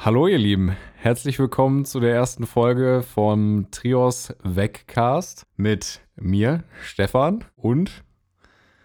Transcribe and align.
Hallo 0.00 0.28
ihr 0.28 0.38
Lieben, 0.38 0.76
herzlich 0.94 1.40
willkommen 1.40 1.84
zu 1.84 1.98
der 1.98 2.14
ersten 2.14 2.46
Folge 2.46 3.02
vom 3.02 3.66
Trios 3.72 4.32
Wegcast 4.44 5.44
mit 5.56 6.02
mir, 6.14 6.62
Stefan 6.80 7.44
und 7.56 8.04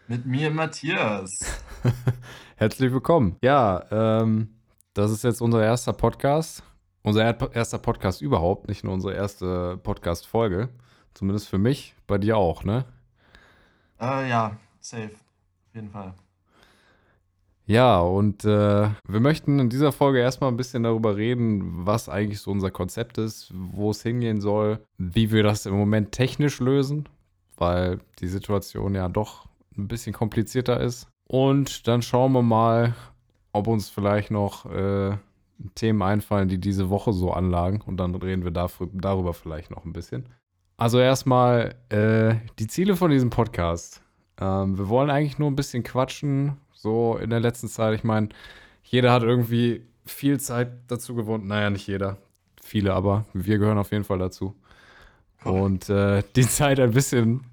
mit 0.08 0.26
mir, 0.26 0.50
Matthias. 0.50 1.30
herzlich 2.56 2.92
willkommen. 2.92 3.38
Ja, 3.44 3.86
ähm, 3.92 4.56
das 4.96 5.12
ist 5.12 5.24
jetzt 5.24 5.40
unser 5.40 5.64
erster 5.64 5.94
Podcast, 5.94 6.64
unser 7.04 7.24
erster 7.54 7.78
Podcast 7.78 8.24
überhaupt, 8.24 8.68
nicht 8.68 8.84
nur 8.84 8.96
unsere 8.96 9.14
erste 9.14 9.78
Podcast-Folge. 9.78 10.70
Zumindest 11.14 11.48
für 11.48 11.60
mich, 11.60 11.94
bei 12.08 12.18
dir 12.18 12.38
auch, 12.38 12.64
ne? 12.64 12.86
Äh, 14.02 14.30
ja, 14.32 14.58
safe, 14.80 15.12
auf 15.14 15.76
jeden 15.76 15.92
Fall. 15.92 16.16
Ja, 17.66 18.02
und 18.02 18.44
äh, 18.44 18.90
wir 19.08 19.20
möchten 19.20 19.60
in 19.60 19.70
dieser 19.70 19.94
Folge 19.94 20.20
erstmal 20.20 20.52
ein 20.52 20.58
bisschen 20.58 20.84
darüber 20.84 21.16
reden, 21.16 21.86
was 21.86 22.10
eigentlich 22.10 22.42
so 22.42 22.52
unser 22.52 22.72
Konzept 22.72 23.18
ist, 23.18 23.54
wo 23.54 23.92
es 23.92 24.04
hingehen 24.04 24.42
soll, 24.42 24.80
wie 24.98 25.32
wir 25.32 25.44
das 25.44 25.66
im 25.66 25.78
Moment 25.78 26.12
technisch 26.12 26.60
lösen, 26.60 27.08
weil 27.58 28.00
die 28.20 28.28
Situation 28.28 28.96
ja 28.96 29.08
doch 29.08 29.48
ein 29.78 29.88
bisschen 29.88 30.14
komplizierter 30.14 30.82
ist. 30.82 31.08
Und 31.26 31.88
dann 31.88 32.02
schauen 32.02 32.34
wir 32.34 32.42
mal, 32.42 32.96
ob 33.54 33.68
uns 33.68 33.90
vielleicht 33.90 34.30
noch 34.30 34.66
äh, 34.66 35.18
Themen 35.76 36.02
einfallen, 36.02 36.50
die 36.50 36.60
diese 36.60 36.90
Woche 36.90 37.14
so 37.14 37.32
anlagen. 37.32 37.82
Und 37.86 37.98
dann 37.98 38.14
reden 38.16 38.44
wir 38.44 38.52
dafür, 38.52 38.90
darüber 38.92 39.34
vielleicht 39.34 39.72
noch 39.72 39.86
ein 39.86 39.94
bisschen. 39.94 40.28
Also 40.76 41.00
erstmal 41.00 41.76
äh, 41.90 42.36
die 42.60 42.68
Ziele 42.68 42.96
von 42.98 43.10
diesem 43.10 43.30
Podcast. 43.30 44.02
Ähm, 44.40 44.78
wir 44.78 44.90
wollen 44.90 45.10
eigentlich 45.10 45.40
nur 45.40 45.50
ein 45.50 45.56
bisschen 45.56 45.84
quatschen, 45.84 46.58
so 46.84 47.18
in 47.18 47.30
der 47.30 47.40
letzten 47.40 47.70
Zeit. 47.70 47.96
Ich 47.96 48.04
meine, 48.04 48.30
jeder 48.84 49.12
hat 49.12 49.24
irgendwie 49.24 49.86
viel 50.06 50.40
Zeit 50.40 50.70
dazu 50.88 51.16
gewonnen. 51.16 51.48
Naja, 51.48 51.70
nicht 51.70 51.88
jeder. 51.88 52.18
Viele, 52.62 52.94
aber 52.94 53.26
wir 53.34 53.58
gehören 53.58 53.78
auf 53.78 53.92
jeden 53.92 54.04
Fall 54.04 54.20
dazu. 54.20 54.54
Und 55.46 55.90
äh, 55.90 56.24
die 56.36 56.46
Zeit 56.46 56.80
ein 56.80 56.92
bisschen 56.92 57.46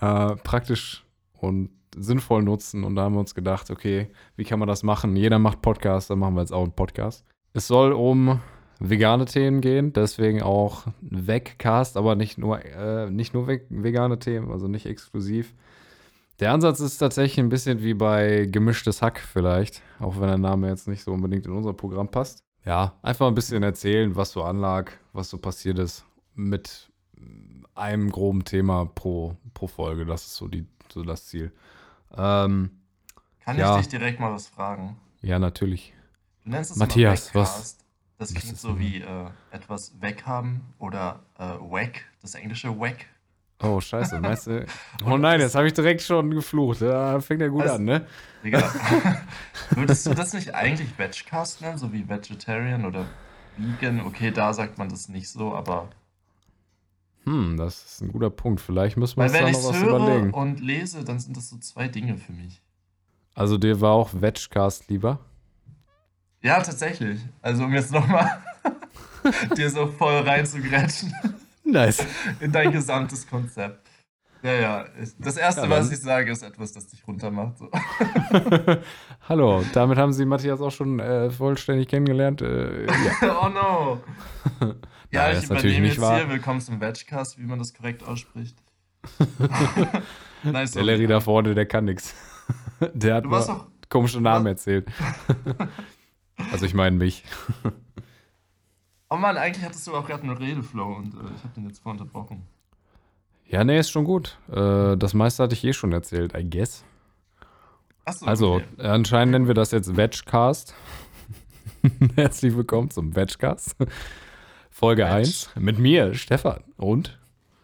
äh, 0.00 0.36
praktisch 0.36 1.04
und 1.32 1.70
sinnvoll 1.96 2.42
nutzen. 2.42 2.84
Und 2.84 2.96
da 2.96 3.04
haben 3.04 3.14
wir 3.14 3.20
uns 3.20 3.34
gedacht, 3.34 3.70
okay, 3.70 4.10
wie 4.36 4.44
kann 4.44 4.58
man 4.58 4.68
das 4.68 4.82
machen? 4.82 5.16
Jeder 5.16 5.38
macht 5.38 5.62
Podcast, 5.62 6.10
dann 6.10 6.18
machen 6.18 6.34
wir 6.34 6.42
jetzt 6.42 6.52
auch 6.52 6.62
einen 6.62 6.72
Podcast. 6.72 7.24
Es 7.54 7.66
soll 7.66 7.92
um 7.92 8.40
vegane 8.78 9.24
Themen 9.24 9.62
gehen, 9.62 9.94
deswegen 9.94 10.42
auch 10.42 10.86
Wegcast, 11.00 11.96
aber 11.96 12.14
nicht 12.14 12.36
nur, 12.36 12.62
äh, 12.62 13.10
nicht 13.10 13.32
nur 13.32 13.48
vegane 13.48 14.18
Themen, 14.18 14.52
also 14.52 14.68
nicht 14.68 14.84
exklusiv. 14.84 15.54
Der 16.38 16.52
Ansatz 16.52 16.80
ist 16.80 16.98
tatsächlich 16.98 17.38
ein 17.38 17.48
bisschen 17.48 17.82
wie 17.82 17.94
bei 17.94 18.46
gemischtes 18.46 19.00
Hack 19.00 19.20
vielleicht, 19.20 19.82
auch 19.98 20.20
wenn 20.20 20.28
der 20.28 20.38
Name 20.38 20.68
jetzt 20.68 20.86
nicht 20.86 21.02
so 21.02 21.12
unbedingt 21.12 21.46
in 21.46 21.52
unser 21.52 21.72
Programm 21.72 22.10
passt. 22.10 22.44
Ja, 22.64 22.94
einfach 23.00 23.26
ein 23.28 23.34
bisschen 23.34 23.62
erzählen, 23.62 24.16
was 24.16 24.32
so 24.32 24.42
anlag, 24.42 24.92
was 25.12 25.30
so 25.30 25.38
passiert 25.38 25.78
ist 25.78 26.04
mit 26.34 26.90
einem 27.74 28.10
groben 28.10 28.44
Thema 28.44 28.86
pro, 28.86 29.36
pro 29.54 29.66
Folge. 29.66 30.04
Das 30.04 30.26
ist 30.26 30.36
so, 30.36 30.48
die, 30.48 30.66
so 30.92 31.02
das 31.02 31.26
Ziel. 31.26 31.52
Ähm, 32.14 32.70
Kann 33.40 33.58
ja. 33.58 33.76
ich 33.76 33.86
dich 33.86 33.98
direkt 33.98 34.20
mal 34.20 34.32
was 34.32 34.48
fragen? 34.48 34.96
Ja, 35.22 35.38
natürlich. 35.38 35.94
Du 36.44 36.50
nennst 36.50 36.70
es 36.70 36.76
Matthias, 36.76 37.34
was? 37.34 37.78
Das 38.18 38.32
klingt 38.32 38.56
so 38.56 38.78
wie 38.78 39.00
äh, 39.02 39.26
etwas 39.50 40.00
weghaben 40.00 40.62
oder 40.78 41.20
äh, 41.38 41.44
wack, 41.60 42.04
das 42.22 42.34
englische 42.34 42.78
wack. 42.78 43.06
Oh, 43.62 43.80
scheiße, 43.80 44.20
meinst 44.20 44.46
du? 44.46 44.66
Oh 45.04 45.16
nein, 45.16 45.40
jetzt 45.40 45.54
habe 45.54 45.66
ich 45.66 45.72
direkt 45.72 46.02
schon 46.02 46.30
geflucht. 46.30 46.82
Da 46.82 47.20
fängt 47.20 47.40
ja 47.40 47.48
gut 47.48 47.62
also, 47.62 47.76
an, 47.76 47.84
ne? 47.84 48.06
Digga, 48.44 48.62
würdest 49.70 50.06
du 50.06 50.14
das 50.14 50.34
nicht 50.34 50.54
eigentlich 50.54 50.98
Vegcast 50.98 51.62
nennen, 51.62 51.78
so 51.78 51.92
wie 51.92 52.08
Vegetarian 52.08 52.84
oder 52.84 53.06
Vegan? 53.56 54.00
Okay, 54.00 54.30
da 54.30 54.52
sagt 54.52 54.78
man 54.78 54.88
das 54.88 55.08
nicht 55.08 55.28
so, 55.28 55.54
aber. 55.54 55.88
Hm, 57.24 57.56
das 57.56 57.84
ist 57.84 58.02
ein 58.02 58.12
guter 58.12 58.30
Punkt. 58.30 58.60
Vielleicht 58.60 58.96
müssen 58.96 59.16
wir 59.16 59.24
uns 59.24 59.32
da 59.32 59.50
noch 59.50 59.64
was 59.64 59.82
höre 59.82 59.96
überlegen. 59.96 60.30
und 60.32 60.60
lese, 60.60 61.02
dann 61.02 61.18
sind 61.18 61.36
das 61.36 61.48
so 61.48 61.56
zwei 61.58 61.88
Dinge 61.88 62.18
für 62.18 62.32
mich. 62.32 62.60
Also 63.34 63.58
dir 63.58 63.80
war 63.80 63.92
auch 63.92 64.10
Vegcast 64.12 64.88
lieber? 64.88 65.18
Ja, 66.42 66.62
tatsächlich. 66.62 67.20
Also 67.42 67.64
um 67.64 67.72
jetzt 67.72 67.90
nochmal 67.90 68.42
dir 69.56 69.70
so 69.70 69.86
voll 69.88 70.20
reinzugrätschen. 70.20 71.12
Nice. 71.66 72.06
In 72.40 72.52
dein 72.52 72.70
gesamtes 72.70 73.26
Konzept. 73.26 73.88
Ja, 74.42 74.52
ja. 74.52 74.84
Das 75.18 75.36
Erste, 75.36 75.62
ja, 75.62 75.70
was 75.70 75.90
ich 75.90 75.98
sage, 75.98 76.30
ist 76.30 76.42
etwas, 76.42 76.72
das 76.72 76.86
dich 76.86 77.06
runtermacht. 77.06 77.58
So. 77.58 77.68
Hallo, 79.28 79.64
damit 79.72 79.98
haben 79.98 80.12
Sie 80.12 80.24
Matthias 80.24 80.60
auch 80.60 80.70
schon 80.70 81.00
äh, 81.00 81.30
vollständig 81.30 81.88
kennengelernt. 81.88 82.42
Äh, 82.42 82.86
ja. 82.86 83.40
oh 83.42 83.48
no. 83.48 84.00
ja, 85.10 85.30
ja 85.30 85.38
ich 85.38 85.44
übernehme 85.44 85.88
jetzt 85.88 86.00
wahr. 86.00 86.18
hier. 86.18 86.28
Willkommen 86.28 86.60
zum 86.60 86.80
Vegcast, 86.80 87.38
wie 87.38 87.44
man 87.44 87.58
das 87.58 87.74
korrekt 87.74 88.04
ausspricht. 88.04 88.56
nice, 90.44 90.72
der 90.72 90.84
Larry 90.84 91.08
da 91.08 91.20
vorne, 91.20 91.54
der 91.54 91.66
kann 91.66 91.86
nichts. 91.86 92.14
Der 92.94 93.16
hat 93.16 93.24
du 93.24 93.66
komische 93.88 94.20
Namen 94.20 94.46
erzählt. 94.46 94.88
also 96.52 96.66
ich 96.66 96.74
meine 96.74 96.96
mich. 96.96 97.24
Oh 99.08 99.16
Mann, 99.16 99.36
eigentlich 99.36 99.64
hattest 99.64 99.86
du 99.86 99.94
auch 99.94 100.06
gerade 100.06 100.24
einen 100.24 100.36
Redeflow 100.36 100.96
und 100.96 101.14
äh, 101.14 101.34
ich 101.36 101.44
habe 101.44 101.54
den 101.54 101.68
jetzt 101.68 101.78
vorhin 101.78 102.00
unterbrochen. 102.00 102.42
Ja, 103.48 103.62
nee, 103.62 103.78
ist 103.78 103.90
schon 103.90 104.04
gut. 104.04 104.38
Äh, 104.50 104.96
das 104.96 105.14
meiste 105.14 105.44
hatte 105.44 105.54
ich 105.54 105.62
eh 105.62 105.72
schon 105.72 105.92
erzählt, 105.92 106.34
I 106.34 106.48
guess. 106.48 106.84
Achso, 108.04 108.26
also, 108.26 108.54
okay. 108.56 108.64
anscheinend 108.78 109.32
nennen 109.32 109.46
wir 109.46 109.54
das 109.54 109.70
jetzt 109.70 109.96
Vegcast. 109.96 110.74
Herzlich 112.16 112.56
willkommen 112.56 112.90
zum 112.90 113.14
Vegcast. 113.14 113.76
Folge 114.70 115.04
Veg. 115.04 115.12
1 115.12 115.50
mit 115.54 115.78
mir, 115.78 116.14
Stefan 116.14 116.64
und 116.76 117.16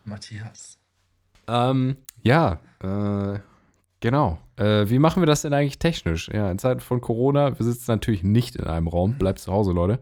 Matthias. 0.05 0.79
Ähm, 1.49 1.97
ja, 2.23 2.61
äh, 2.81 3.41
genau. 3.99 4.39
Äh, 4.57 4.89
wie 4.89 5.01
machen 5.01 5.23
wir 5.23 5.27
das 5.27 5.43
denn 5.43 5.53
eigentlich 5.53 5.81
technisch? 5.81 6.29
Ja, 6.29 6.53
in 6.53 6.59
Zeiten 6.59 6.81
von 6.81 7.01
Corona, 7.01 7.59
wir 7.59 7.67
sitzen 7.67 7.91
natürlich 7.91 8.23
nicht 8.23 8.55
in 8.55 8.65
einem 8.65 8.87
Raum. 8.87 9.19
Bleibt 9.19 9.41
zu 9.41 9.53
Hause, 9.53 9.73
Leute. 9.73 9.99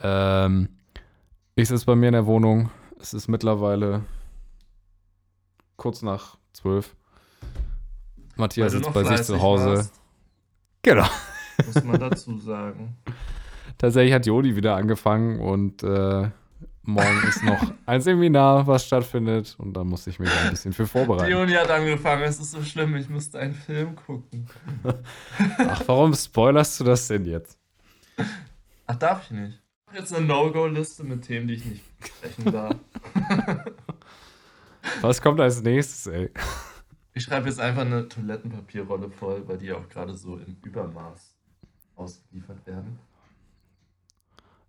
Ähm, 0.00 0.68
ich 1.54 1.68
sitze 1.68 1.86
bei 1.86 1.94
mir 1.94 2.08
in 2.08 2.12
der 2.12 2.26
Wohnung. 2.26 2.70
Es 3.00 3.14
ist 3.14 3.28
mittlerweile 3.28 4.02
kurz 5.76 6.02
nach 6.02 6.36
zwölf. 6.52 6.94
Matthias 8.36 8.72
sitzt 8.72 8.92
bei 8.92 9.04
sich 9.04 9.22
zu 9.22 9.40
Hause. 9.40 9.76
Warst. 9.76 10.00
Genau. 10.82 11.06
Muss 11.64 11.84
man 11.84 12.00
dazu 12.00 12.38
sagen. 12.38 12.96
Tatsächlich 13.78 14.12
hat 14.12 14.26
Jodi 14.26 14.56
wieder 14.56 14.76
angefangen 14.76 15.40
und 15.40 15.82
äh, 15.82 16.30
morgen 16.82 17.28
ist 17.28 17.42
noch 17.42 17.72
ein 17.86 18.00
Seminar, 18.00 18.66
was 18.66 18.86
stattfindet 18.86 19.54
und 19.58 19.74
da 19.74 19.84
muss 19.84 20.06
ich 20.06 20.18
mich 20.18 20.30
ein 20.30 20.50
bisschen 20.50 20.72
für 20.72 20.86
vorbereiten. 20.86 21.30
Jodi 21.30 21.52
hat 21.52 21.70
angefangen, 21.70 22.22
es 22.22 22.38
ist 22.38 22.52
so 22.52 22.62
schlimm, 22.62 22.96
ich 22.96 23.08
musste 23.08 23.38
einen 23.38 23.54
Film 23.54 23.96
gucken. 23.96 24.48
Ach, 25.58 25.82
warum 25.86 26.14
spoilerst 26.14 26.80
du 26.80 26.84
das 26.84 27.08
denn 27.08 27.24
jetzt? 27.24 27.58
Ach, 28.86 28.96
darf 28.96 29.24
ich 29.24 29.30
nicht 29.30 29.65
jetzt 29.92 30.14
eine 30.14 30.26
No-Go-Liste 30.26 31.04
mit 31.04 31.22
Themen, 31.22 31.48
die 31.48 31.54
ich 31.54 31.64
nicht 31.64 31.84
sprechen 32.04 32.52
darf. 32.52 32.76
Was 35.00 35.20
kommt 35.20 35.40
als 35.40 35.62
nächstes, 35.62 36.06
ey? 36.06 36.30
Ich 37.14 37.24
schreibe 37.24 37.48
jetzt 37.48 37.60
einfach 37.60 37.82
eine 37.82 38.08
Toilettenpapierrolle 38.08 39.10
voll, 39.10 39.46
weil 39.48 39.58
die 39.58 39.72
auch 39.72 39.88
gerade 39.88 40.14
so 40.14 40.36
im 40.36 40.56
Übermaß 40.64 41.34
ausgeliefert 41.96 42.66
werden. 42.66 42.98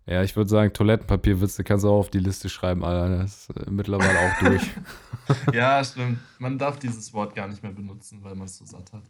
Ja, 0.06 0.22
ich 0.22 0.34
würde 0.34 0.48
sagen, 0.48 0.72
Toilettenpapierwitze 0.72 1.64
kannst 1.64 1.84
du 1.84 1.90
auch 1.90 1.98
auf 1.98 2.10
die 2.10 2.18
Liste 2.18 2.48
schreiben, 2.48 2.82
Alter. 2.82 3.18
Das 3.18 3.50
ist 3.50 3.56
äh, 3.56 3.70
mittlerweile 3.70 4.18
auch 4.18 4.38
durch. 4.38 4.70
ja, 5.52 5.84
stimmt. 5.84 6.18
Man 6.38 6.56
darf 6.56 6.78
dieses 6.78 7.12
Wort 7.12 7.34
gar 7.34 7.46
nicht 7.46 7.62
mehr 7.62 7.72
benutzen, 7.72 8.24
weil 8.24 8.34
man 8.34 8.46
es 8.46 8.56
so 8.56 8.64
satt 8.64 8.90
hat. 8.94 9.02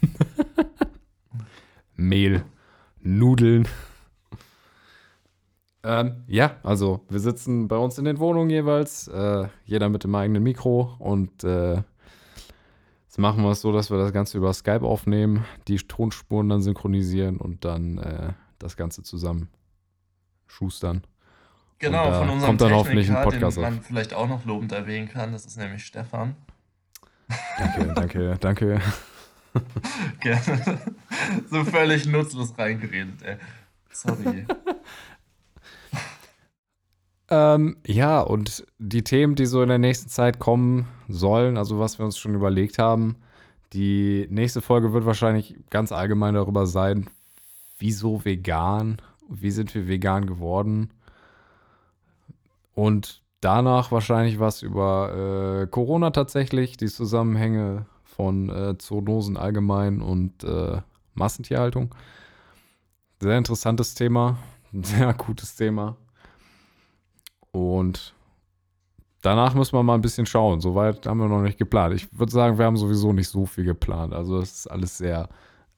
Mehl, 1.96 2.44
Nudeln. 3.00 3.66
Ähm, 5.84 6.24
ja, 6.26 6.56
also 6.62 7.04
wir 7.08 7.20
sitzen 7.20 7.68
bei 7.68 7.76
uns 7.76 7.98
in 7.98 8.04
den 8.04 8.18
Wohnungen 8.18 8.50
jeweils, 8.50 9.08
äh, 9.08 9.48
jeder 9.64 9.88
mit 9.88 10.04
dem 10.04 10.14
eigenen 10.14 10.42
Mikro 10.42 10.96
und 10.98 11.44
äh, 11.44 11.82
jetzt 13.04 13.18
machen 13.18 13.44
wir 13.44 13.52
es 13.52 13.60
so, 13.60 13.72
dass 13.72 13.90
wir 13.90 13.98
das 13.98 14.12
Ganze 14.12 14.38
über 14.38 14.52
Skype 14.52 14.82
aufnehmen, 14.82 15.44
die 15.68 15.76
Tonspuren 15.76 16.48
dann 16.48 16.62
synchronisieren 16.62 17.36
und 17.36 17.64
dann 17.64 17.98
äh, 17.98 18.32
das 18.58 18.76
Ganze 18.76 19.04
zusammen 19.04 19.48
schustern. 20.48 21.04
Genau, 21.78 22.08
und, 22.08 22.14
von 22.14 22.28
unserem 22.30 22.48
kommt 22.48 22.60
dann 22.60 22.72
hoffentlich 22.72 23.08
ein 23.08 23.22
Podcast 23.22 23.56
den 23.56 23.62
man 23.62 23.78
auf. 23.78 23.86
vielleicht 23.86 24.14
auch 24.14 24.28
noch 24.28 24.44
lobend 24.44 24.72
erwähnen 24.72 25.08
kann, 25.08 25.30
das 25.30 25.46
ist 25.46 25.56
nämlich 25.58 25.84
Stefan. 25.84 26.34
Danke, 27.56 27.92
danke, 27.94 28.36
danke. 28.40 28.80
Gerne. 30.20 30.80
So 31.48 31.64
völlig 31.64 32.06
nutzlos 32.06 32.56
reingeredet, 32.58 33.22
ey. 33.22 33.36
Sorry. 33.90 34.44
Ähm, 37.30 37.76
ja, 37.86 38.20
und 38.20 38.66
die 38.78 39.04
Themen, 39.04 39.34
die 39.34 39.46
so 39.46 39.62
in 39.62 39.68
der 39.68 39.78
nächsten 39.78 40.08
Zeit 40.08 40.38
kommen 40.38 40.88
sollen, 41.08 41.58
also 41.58 41.78
was 41.78 41.98
wir 41.98 42.06
uns 42.06 42.16
schon 42.16 42.34
überlegt 42.34 42.78
haben, 42.78 43.16
die 43.74 44.26
nächste 44.30 44.62
Folge 44.62 44.92
wird 44.94 45.04
wahrscheinlich 45.04 45.56
ganz 45.68 45.92
allgemein 45.92 46.34
darüber 46.34 46.66
sein, 46.66 47.10
wieso 47.78 48.24
vegan 48.24 49.00
Wie 49.28 49.50
sind 49.50 49.74
wir 49.74 49.86
vegan 49.86 50.26
geworden? 50.26 50.90
Und 52.74 53.22
danach 53.42 53.92
wahrscheinlich 53.92 54.40
was 54.40 54.62
über 54.62 55.62
äh, 55.62 55.66
Corona 55.66 56.10
tatsächlich, 56.10 56.78
die 56.78 56.86
Zusammenhänge 56.86 57.84
von 58.04 58.48
äh, 58.48 58.78
Zoonosen 58.78 59.36
allgemein 59.36 60.00
und 60.00 60.44
äh, 60.44 60.80
Massentierhaltung. 61.14 61.94
Sehr 63.20 63.36
interessantes 63.36 63.94
Thema, 63.94 64.38
sehr 64.72 65.12
gutes 65.12 65.56
Thema. 65.56 65.96
Und 67.52 68.14
danach 69.22 69.54
müssen 69.54 69.72
wir 69.72 69.82
mal 69.82 69.94
ein 69.94 70.00
bisschen 70.00 70.26
schauen. 70.26 70.60
Soweit 70.60 71.06
haben 71.06 71.18
wir 71.18 71.28
noch 71.28 71.42
nicht 71.42 71.58
geplant. 71.58 71.94
Ich 71.94 72.18
würde 72.18 72.32
sagen, 72.32 72.58
wir 72.58 72.66
haben 72.66 72.76
sowieso 72.76 73.12
nicht 73.12 73.28
so 73.28 73.46
viel 73.46 73.64
geplant. 73.64 74.12
Also 74.12 74.38
es 74.38 74.60
ist 74.60 74.66
alles 74.66 74.98
sehr 74.98 75.28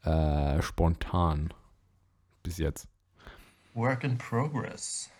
äh, 0.02 0.60
spontan 0.62 1.52
bis 2.42 2.58
jetzt. 2.58 2.88
Work 3.74 4.04
in 4.04 4.18
progress. 4.18 5.10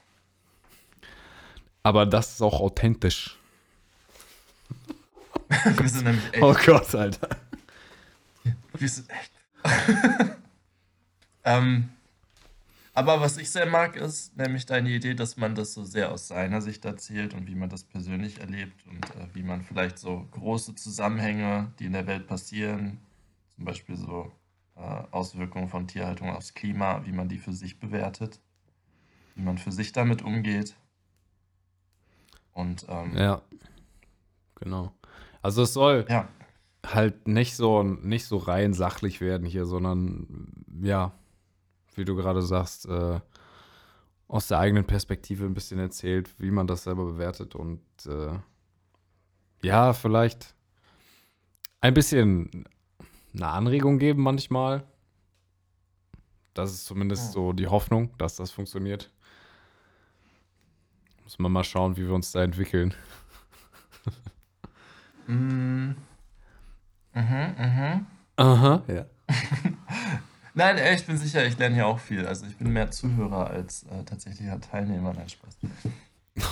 Aber 1.83 2.07
das 2.07 2.35
ist 2.35 2.43
auch 2.43 2.61
authentisch. 2.61 3.39
Wir 5.65 5.89
sind 5.89 6.05
nämlich 6.05 6.33
echt. 6.33 6.43
Oh 6.43 6.55
Gott, 6.65 6.95
Alter. 6.95 7.29
Wir 8.75 8.89
sind 8.89 9.11
echt. 9.11 9.33
ähm, 11.45 11.91
aber 12.93 13.21
was 13.21 13.37
ich 13.37 13.51
sehr 13.51 13.67
mag, 13.67 13.97
ist 13.97 14.37
nämlich 14.37 14.67
deine 14.67 14.91
Idee, 14.91 15.15
dass 15.15 15.37
man 15.37 15.55
das 15.55 15.73
so 15.73 15.85
sehr 15.85 16.11
aus 16.11 16.29
seiner 16.29 16.61
Sicht 16.61 16.85
erzählt 16.85 17.35
und 17.35 17.47
wie 17.47 17.55
man 17.55 17.69
das 17.69 17.85
persönlich 17.85 18.41
erlebt 18.41 18.85
und 18.87 19.05
äh, 19.17 19.29
wie 19.33 19.43
man 19.43 19.63
vielleicht 19.63 19.99
so 19.99 20.27
große 20.33 20.75
Zusammenhänge, 20.75 21.73
die 21.79 21.87
in 21.87 21.93
der 21.93 22.07
Welt 22.07 22.27
passieren, 22.27 22.99
zum 23.55 23.65
Beispiel 23.65 23.97
so 23.97 24.33
äh, 24.77 24.81
Auswirkungen 25.13 25.69
von 25.69 25.87
Tierhaltung 25.87 26.31
aufs 26.31 26.55
Klima, 26.55 27.05
wie 27.05 27.13
man 27.13 27.29
die 27.29 27.39
für 27.39 27.53
sich 27.53 27.79
bewertet, 27.79 28.41
wie 29.37 29.43
man 29.43 29.59
für 29.59 29.73
sich 29.73 29.93
damit 29.93 30.23
umgeht. 30.23 30.75
Und 32.53 32.87
ähm, 32.89 33.17
Ja, 33.17 33.43
genau. 34.57 34.93
Also 35.43 35.63
es 35.63 35.73
soll 35.73 36.07
ja, 36.09 36.29
halt 36.85 37.29
nicht 37.29 37.57
so, 37.57 37.83
nicht 37.83 38.25
so 38.25 38.37
rein 38.37 38.75
sachlich 38.75 39.21
werden 39.21 39.47
hier, 39.47 39.65
sondern 39.65 40.65
ja, 40.83 41.13
wie 41.95 42.05
du 42.05 42.15
gerade 42.17 42.43
sagst, 42.43 42.87
äh, 42.87 43.21
aus 44.29 44.49
der 44.49 44.59
eigenen 44.59 44.85
Perspektive 44.87 45.45
ein 45.45 45.55
bisschen 45.55 45.79
erzählt, 45.81 46.31
wie 46.39 46.51
man 46.51 46.67
das 46.67 46.85
selber 46.85 47.05
bewertet 47.05 47.55
und 47.55 47.81
äh, 48.07 48.39
ja, 49.63 49.93
vielleicht 49.93 50.55
ein 51.81 51.95
bisschen 51.95 52.65
eine 53.35 53.49
Anregung 53.49 53.99
geben 53.99 54.23
manchmal. 54.23 54.85
Das 56.55 56.73
ist 56.73 56.85
zumindest 56.85 57.27
Ja. 57.27 57.33
so 57.33 57.53
die 57.53 57.67
Hoffnung, 57.69 58.17
dass 58.19 58.37
das 58.37 58.51
funktioniert. 58.51 59.11
Muss 61.25 61.39
man 61.39 61.53
mal 61.53 61.65
schauen, 61.65 61.97
wie 61.97 62.07
wir 62.07 62.15
uns 62.15 62.33
da 62.33 62.43
entwickeln. 62.43 62.95
Mm. 65.27 65.95
Mhm, 67.15 67.55
mhm. 67.59 68.07
Aha. 68.37 68.83
Ja. 68.89 69.05
Nein, 70.55 70.79
ey, 70.79 70.95
ich 70.97 71.07
bin 71.07 71.17
sicher, 71.17 71.45
ich 71.47 71.57
lerne 71.59 71.75
hier 71.77 71.87
auch 71.87 71.99
viel. 72.01 72.27
Also 72.27 72.47
ich 72.47 72.57
bin 72.57 72.73
mehr 72.73 72.91
Zuhörer 72.91 73.49
als 73.51 73.85
äh, 73.85 74.03
tatsächlicher 74.05 74.61
Teilnehmer. 74.61 75.13
Nein, 75.15 75.29
Spaß. 75.29 75.59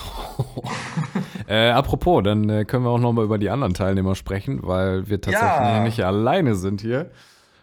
Äh, 1.46 1.70
apropos, 1.70 2.22
dann 2.24 2.48
äh, 2.50 2.64
können 2.66 2.84
wir 2.84 2.90
auch 2.90 2.98
noch 2.98 3.12
mal 3.14 3.24
über 3.24 3.38
die 3.38 3.48
anderen 3.48 3.72
Teilnehmer 3.72 4.14
sprechen, 4.14 4.60
weil 4.62 5.08
wir 5.08 5.18
tatsächlich 5.18 5.48
Ja. 5.50 5.82
nicht 5.82 6.04
alleine 6.04 6.54
sind 6.54 6.82
hier. 6.82 7.10
Es 7.10 7.16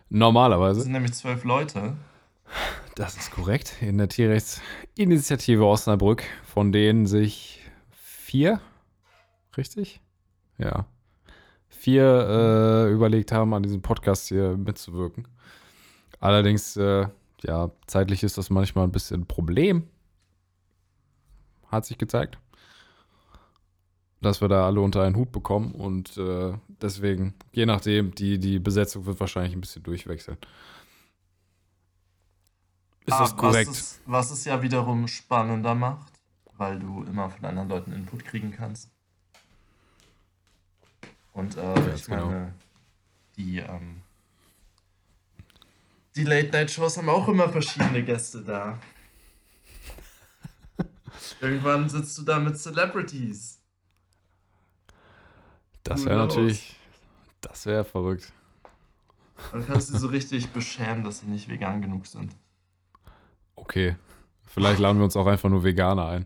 Normalerweise. 0.09 0.81
sind 0.81 0.91
nämlich 0.93 1.13
zwölf 1.13 1.43
Leute. 1.43 1.93
Das 2.95 3.15
ist 3.15 3.29
korrekt. 3.31 3.75
In 3.81 3.99
der 3.99 4.09
Tierrechtsinitiative 4.09 5.63
Osnabrück, 5.65 6.23
von 6.45 6.71
denen 6.71 7.05
sich 7.05 7.61
vier, 7.91 8.59
richtig? 9.55 10.01
Ja. 10.57 10.85
Vier 11.67 12.87
äh, 12.87 12.91
überlegt 12.91 13.31
haben, 13.31 13.53
an 13.53 13.61
diesem 13.61 13.81
Podcast 13.83 14.29
hier 14.29 14.57
mitzuwirken. 14.57 15.27
Allerdings, 16.19 16.77
äh, 16.77 17.07
ja, 17.43 17.71
zeitlich 17.87 18.23
ist 18.23 18.37
das 18.37 18.49
manchmal 18.49 18.85
ein 18.85 18.91
bisschen 18.91 19.21
ein 19.21 19.25
Problem. 19.27 19.87
Hat 21.67 21.85
sich 21.85 21.97
gezeigt. 21.97 22.37
Dass 24.21 24.41
wir 24.41 24.47
da 24.47 24.65
alle 24.65 24.81
unter 24.81 25.03
einen 25.03 25.15
Hut 25.15 25.31
bekommen 25.31 25.73
und 25.73 26.17
äh, 26.17 26.53
deswegen, 26.81 27.35
je 27.51 27.65
nachdem, 27.65 28.15
die, 28.15 28.39
die 28.39 28.59
Besetzung 28.59 29.05
wird 29.05 29.19
wahrscheinlich 29.19 29.53
ein 29.53 29.61
bisschen 29.61 29.83
durchwechseln. 29.83 30.37
Ist 33.05 33.13
Ah, 33.13 33.19
das 33.19 33.35
korrekt? 33.37 33.69
Was 33.69 33.77
es, 33.77 34.01
was 34.05 34.31
es 34.31 34.45
ja 34.45 34.61
wiederum 34.63 35.07
spannender 35.07 35.75
macht, 35.75 36.11
weil 36.57 36.79
du 36.79 37.03
immer 37.03 37.29
von 37.29 37.45
anderen 37.45 37.69
Leuten 37.69 37.91
Input 37.91 38.25
kriegen 38.25 38.51
kannst. 38.51 38.89
Und 41.33 41.57
äh, 41.57 41.73
Ganz 41.73 41.99
ich 42.01 42.05
genau. 42.07 42.27
meine, 42.27 42.53
die, 43.37 43.59
ähm, 43.59 44.01
die 46.15 46.23
Late-Night-Shows 46.23 46.97
haben 46.97 47.09
auch 47.09 47.27
immer 47.27 47.49
verschiedene 47.49 48.03
Gäste 48.03 48.41
da. 48.41 48.79
Irgendwann 51.41 51.89
sitzt 51.89 52.17
du 52.17 52.23
da 52.23 52.39
mit 52.39 52.57
Celebrities. 52.57 53.61
Das 55.83 56.05
wäre 56.05 56.17
natürlich, 56.17 56.75
das 57.41 57.65
wäre 57.65 57.83
verrückt. 57.83 58.31
Dann 59.51 59.65
kannst 59.67 59.89
du 59.89 59.93
sie 59.93 59.99
so 59.99 60.07
richtig 60.07 60.49
beschämen, 60.49 61.03
dass 61.03 61.19
sie 61.19 61.27
nicht 61.27 61.49
vegan 61.49 61.81
genug 61.81 62.07
sind. 62.07 62.35
Okay, 63.55 63.95
vielleicht 64.45 64.79
laden 64.79 64.97
wir 64.97 65.05
uns 65.05 65.15
auch 65.15 65.27
einfach 65.27 65.49
nur 65.49 65.63
Veganer 65.63 66.07
ein. 66.07 66.25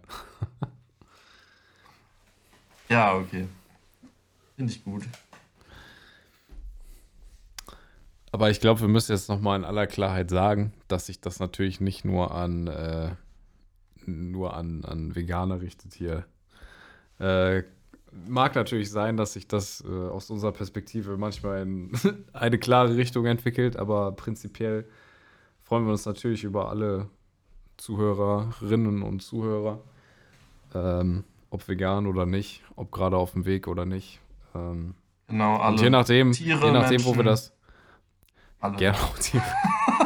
Ja, 2.90 3.16
okay. 3.16 3.48
Finde 4.56 4.74
ich 4.74 4.84
gut. 4.84 5.04
Aber 8.32 8.50
ich 8.50 8.60
glaube, 8.60 8.82
wir 8.82 8.88
müssen 8.88 9.12
jetzt 9.12 9.30
noch 9.30 9.42
mal 9.42 9.56
in 9.56 9.66
aller 9.66 9.88
Klarheit 9.88 10.30
sagen, 10.30 10.74
dass 10.88 11.08
sich 11.08 11.20
das 11.20 11.40
natürlich 11.40 11.82
nicht 11.82 12.06
nur 12.06 12.34
an 12.34 12.68
äh, 12.68 13.12
nur 14.06 14.54
an, 14.56 14.84
an 14.86 15.16
Veganer 15.16 15.62
richtet 15.62 15.94
hier. 15.94 16.26
Äh, 17.20 17.64
mag 18.28 18.56
natürlich 18.56 18.90
sein, 18.92 19.18
dass 19.18 19.34
sich 19.34 19.48
das 19.48 19.84
äh, 19.88 19.88
aus 19.88 20.30
unserer 20.30 20.52
Perspektive 20.52 21.18
manchmal 21.18 21.62
in 21.62 21.92
eine 22.34 22.58
klare 22.58 22.96
Richtung 22.96 23.26
entwickelt, 23.26 23.78
aber 23.78 24.12
prinzipiell 24.14 24.88
freuen 25.64 25.86
wir 25.86 25.92
uns 25.92 26.06
natürlich 26.06 26.44
über 26.44 26.70
alle 26.70 27.08
Zuhörerinnen 27.78 29.04
und 29.04 29.22
Zuhörer, 29.22 29.82
ähm, 30.74 31.24
ob 31.50 31.68
vegan 31.68 32.08
oder 32.08 32.26
nicht, 32.26 32.64
ob 32.76 32.92
gerade 32.92 33.18
auf 33.18 33.34
dem 33.34 33.46
Weg 33.46 33.68
oder 33.68 33.86
nicht. 33.86 34.20
Ähm, 34.56 34.96
Genau, 35.28 35.58
alle. 35.58 35.74
und 35.74 35.82
je 35.82 35.92
nachdem, 35.92 36.32
Tiere, 36.32 36.66
je 36.66 36.72
nachdem, 36.72 37.06
wo 37.06 37.10
wir 37.12 37.18
Menschen. 37.18 37.26
das 37.28 37.54
alle. 38.60 38.76
Gerne 38.78 38.98
auch 38.98 39.18
Tiere. 39.18 39.44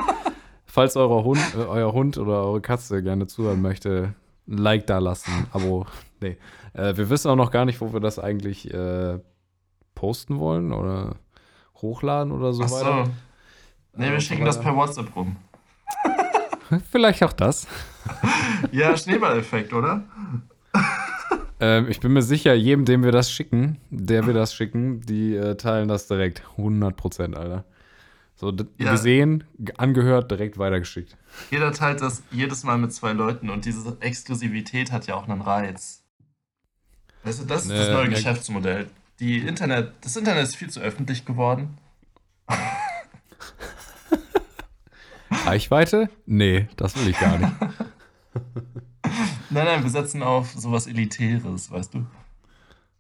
Falls 0.65 0.95
euer 0.95 1.23
Hund, 1.23 1.39
äh, 1.55 1.59
euer 1.59 1.93
Hund 1.93 2.17
oder 2.17 2.43
eure 2.43 2.61
Katze 2.61 3.03
gerne 3.03 3.27
zuhören 3.27 3.61
möchte, 3.61 4.13
ein 4.47 4.57
Like 4.57 4.87
da 4.87 4.97
lassen, 4.99 5.47
Abo. 5.51 5.85
Nee. 6.19 6.37
Äh, 6.73 6.97
wir 6.97 7.09
wissen 7.09 7.29
auch 7.29 7.35
noch 7.35 7.51
gar 7.51 7.65
nicht, 7.65 7.79
wo 7.81 7.93
wir 7.93 7.99
das 7.99 8.17
eigentlich 8.19 8.73
äh, 8.73 9.19
posten 9.95 10.39
wollen 10.39 10.73
oder 10.73 11.15
hochladen 11.81 12.31
oder 12.31 12.53
so 12.53 12.63
Ach 12.63 12.71
weiter. 12.71 13.05
so. 13.05 13.11
Nee, 13.95 14.09
wir 14.09 14.13
Äh, 14.15 14.21
schicken 14.21 14.45
das 14.45 14.59
per 14.59 14.75
WhatsApp 14.75 15.15
rum. 15.15 15.35
Vielleicht 16.91 17.23
auch 17.23 17.33
das. 17.33 17.67
Ja, 18.71 18.95
Schneeballeffekt, 18.97 19.73
oder? 19.73 20.03
Ähm, 21.59 21.87
ich 21.89 21.99
bin 21.99 22.13
mir 22.13 22.21
sicher, 22.21 22.53
jedem, 22.53 22.85
dem 22.85 23.03
wir 23.03 23.11
das 23.11 23.29
schicken, 23.31 23.77
der 23.89 24.25
wir 24.25 24.33
das 24.33 24.53
schicken, 24.55 25.01
die 25.01 25.35
äh, 25.35 25.55
teilen 25.55 25.87
das 25.89 26.07
direkt. 26.07 26.43
100%, 26.57 27.35
Alter. 27.35 27.65
So, 28.43 28.51
Ja. 28.77 28.91
gesehen, 28.91 29.45
angehört, 29.77 30.29
direkt 30.29 30.57
weitergeschickt. 30.57 31.15
Jeder 31.49 31.71
teilt 31.71 32.01
das 32.01 32.23
jedes 32.29 32.65
Mal 32.65 32.77
mit 32.77 32.91
zwei 32.91 33.13
Leuten 33.13 33.49
und 33.49 33.63
diese 33.63 33.95
Exklusivität 34.01 34.91
hat 34.91 35.07
ja 35.07 35.15
auch 35.15 35.29
einen 35.29 35.39
Reiz. 35.41 36.03
Weißt 37.23 37.39
du, 37.39 37.45
das 37.45 37.61
ist 37.63 37.71
das 37.71 37.87
Ne, 37.87 37.93
neue 37.93 38.09
ne- 38.09 38.15
Geschäftsmodell. 38.15 38.89
Die 39.21 39.37
Internet, 39.37 39.93
das 40.01 40.17
Internet 40.17 40.43
ist 40.43 40.57
viel 40.57 40.69
zu 40.69 40.81
öffentlich 40.81 41.23
geworden. 41.23 41.77
Reichweite? 45.45 46.09
Nee, 46.25 46.67
das 46.75 46.97
will 46.97 47.07
ich 47.07 47.17
gar 47.19 47.37
nicht. 47.37 47.51
Nein, 49.49 49.65
nein, 49.65 49.83
wir 49.83 49.89
setzen 49.91 50.23
auf 50.23 50.51
sowas 50.53 50.87
Elitäres, 50.87 51.69
weißt 51.71 51.93
du? 51.93 52.05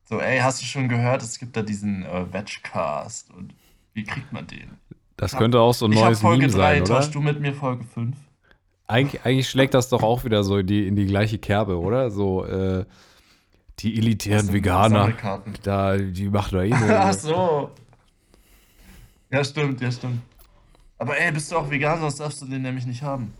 So, 0.05 0.19
ey, 0.21 0.39
hast 0.39 0.61
du 0.61 0.65
schon 0.65 0.87
gehört, 0.87 1.23
es 1.23 1.39
gibt 1.39 1.57
da 1.57 1.63
diesen 1.63 2.03
äh, 2.05 2.31
Vegcast 2.31 3.31
und 3.31 3.55
wie 3.93 4.03
kriegt 4.03 4.31
man 4.31 4.45
den? 4.45 4.77
Das 5.23 5.37
könnte 5.37 5.61
auch 5.61 5.73
so 5.73 5.85
ein 5.85 5.93
ich 5.93 5.99
habe 5.99 6.07
neues 6.07 6.19
Folge 6.19 6.41
Meme 6.47 6.51
3, 6.51 6.57
sein, 6.57 6.81
oder? 6.81 6.95
tauschst 6.95 7.15
du 7.15 7.21
mit 7.21 7.39
mir 7.39 7.53
Folge 7.53 7.85
5? 7.85 8.17
Eigentlich, 8.87 9.25
eigentlich 9.25 9.49
schlägt 9.49 9.73
das 9.73 9.87
doch 9.87 10.03
auch 10.03 10.25
wieder 10.25 10.43
so 10.43 10.57
in 10.57 10.67
die, 10.67 10.85
in 10.85 10.97
die 10.97 11.05
gleiche 11.05 11.37
Kerbe, 11.37 11.79
oder? 11.79 12.11
So, 12.11 12.43
äh, 12.45 12.83
die 13.79 13.97
elitären 13.97 14.51
Veganer, 14.51 15.13
da, 15.63 15.95
die 15.97 16.27
machen 16.27 16.57
da 16.57 16.63
eh 16.63 16.73
Ach 16.89 17.05
nur. 17.05 17.13
so. 17.13 17.71
Ja, 19.31 19.43
stimmt, 19.45 19.79
ja, 19.79 19.91
stimmt. 19.91 20.21
Aber 20.97 21.17
ey, 21.17 21.31
bist 21.31 21.49
du 21.51 21.55
auch 21.55 21.71
vegan, 21.71 22.01
sonst 22.01 22.19
darfst 22.19 22.41
du 22.41 22.45
den 22.45 22.61
nämlich 22.61 22.85
nicht 22.85 23.01
haben. 23.01 23.33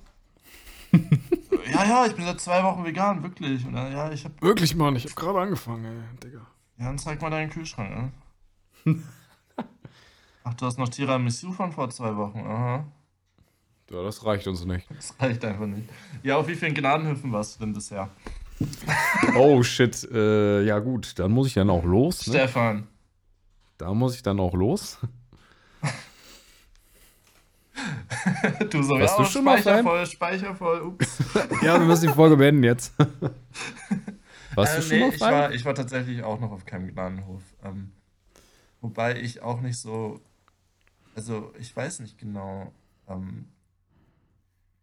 ja, 0.94 1.86
ja, 1.86 2.06
ich 2.06 2.16
bin 2.16 2.24
seit 2.24 2.40
zwei 2.40 2.64
Wochen 2.64 2.86
vegan, 2.86 3.22
wirklich. 3.24 3.66
Und 3.66 3.74
ja, 3.74 4.10
ich 4.12 4.24
hab. 4.24 4.42
Wirklich, 4.42 4.74
Mann, 4.74 4.96
ich 4.96 5.06
hab 5.06 5.16
gerade 5.18 5.40
angefangen, 5.40 5.84
ey, 5.86 6.20
Digga. 6.24 6.48
Ja, 6.78 6.86
dann 6.86 6.98
zeig 6.98 7.22
mal 7.22 7.30
deinen 7.30 7.50
Kühlschrank, 7.50 8.12
ne? 8.86 9.02
Ach, 10.44 10.54
du 10.56 10.66
hast 10.66 10.78
noch 10.78 10.90
Tiramisu 10.90 11.52
von 11.52 11.72
vor 11.72 11.90
zwei 11.90 12.16
Wochen, 12.18 12.40
aha. 12.40 12.86
Ja, 13.90 14.04
das 14.04 14.26
reicht 14.26 14.48
uns 14.48 14.66
nicht. 14.66 14.88
Das 14.96 15.14
reicht 15.20 15.44
einfach 15.46 15.66
nicht. 15.68 15.88
Ja, 16.24 16.38
auf 16.38 16.48
wie 16.48 16.56
vielen 16.56 16.74
Gnadenhöfen 16.74 17.32
warst 17.32 17.56
du 17.56 17.66
denn 17.66 17.74
bisher? 17.74 18.10
Oh, 19.36 19.62
shit. 19.64 20.08
Äh, 20.12 20.64
ja, 20.64 20.80
gut, 20.80 21.18
dann 21.20 21.32
muss 21.32 21.48
ich 21.48 21.54
dann 21.54 21.70
auch 21.70 21.84
los. 21.84 22.28
Ne? 22.28 22.34
Stefan. 22.34 22.88
Da 23.78 23.94
muss 23.94 24.16
ich 24.16 24.24
dann 24.24 24.40
auch 24.40 24.54
los. 24.54 24.98
du 28.70 28.84
so, 28.84 29.00
Warst 29.00 29.18
ja, 29.18 29.24
du 29.26 29.30
schon 29.30 29.44
mal 29.44 29.58
Speicher 29.58 29.76
Fan? 29.78 29.84
voll, 29.86 30.06
Speicher 30.06 30.56
voll, 30.56 30.82
ups. 30.82 31.18
ja, 31.62 31.80
wir 31.80 31.86
müssen 31.86 32.08
die 32.08 32.14
Folge 32.14 32.38
beenden 32.38 32.64
jetzt. 32.64 32.94
Warst 34.56 34.74
Äh, 34.74 34.76
du 34.78 34.82
schon 34.84 34.98
nee, 34.98 35.06
mal 35.08 35.14
ich 35.14 35.22
war, 35.22 35.52
ich 35.52 35.66
war 35.66 35.76
tatsächlich 35.76 36.24
auch 36.24 36.40
noch 36.40 36.52
auf 36.52 36.66
keinem 36.66 36.88
Gnadenhof. 36.88 37.42
Ähm, 37.64 37.92
wobei 38.82 39.20
ich 39.20 39.42
auch 39.42 39.62
nicht 39.62 39.78
so, 39.78 40.22
also 41.16 41.54
ich 41.60 41.76
weiß 41.76 42.00
nicht 42.00 42.18
genau, 42.18 42.72
ähm, 43.08 43.48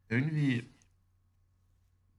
irgendwie, 0.08 0.68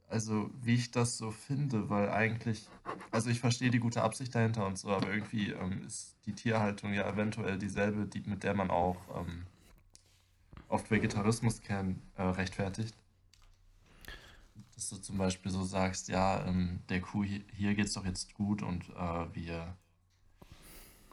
also 0.07 0.49
wie 0.61 0.75
ich 0.75 0.91
das 0.91 1.17
so 1.17 1.31
finde, 1.31 1.89
weil 1.89 2.09
eigentlich, 2.09 2.67
also 3.11 3.29
ich 3.29 3.39
verstehe 3.39 3.71
die 3.71 3.79
gute 3.79 4.01
Absicht 4.01 4.33
dahinter 4.33 4.65
und 4.65 4.77
so, 4.77 4.89
aber 4.89 5.13
irgendwie 5.13 5.51
ähm, 5.51 5.85
ist 5.85 6.15
die 6.25 6.33
Tierhaltung 6.33 6.93
ja 6.93 7.07
eventuell 7.09 7.57
dieselbe, 7.57 8.05
die, 8.05 8.21
mit 8.21 8.43
der 8.43 8.53
man 8.53 8.71
auch 8.71 8.97
ähm, 9.15 9.45
oft 10.67 10.89
Vegetarismus 10.89 11.61
kennt, 11.61 12.01
äh, 12.15 12.23
rechtfertigt. 12.23 12.95
Dass 14.75 14.89
du 14.89 14.97
zum 14.97 15.17
Beispiel 15.17 15.51
so 15.51 15.63
sagst, 15.63 16.07
ja, 16.07 16.45
ähm, 16.45 16.79
der 16.89 17.01
Kuh 17.01 17.23
hier, 17.23 17.41
hier 17.53 17.75
geht's 17.75 17.93
doch 17.93 18.05
jetzt 18.05 18.33
gut 18.33 18.63
und 18.63 18.89
äh, 18.89 19.35
wir, 19.35 19.77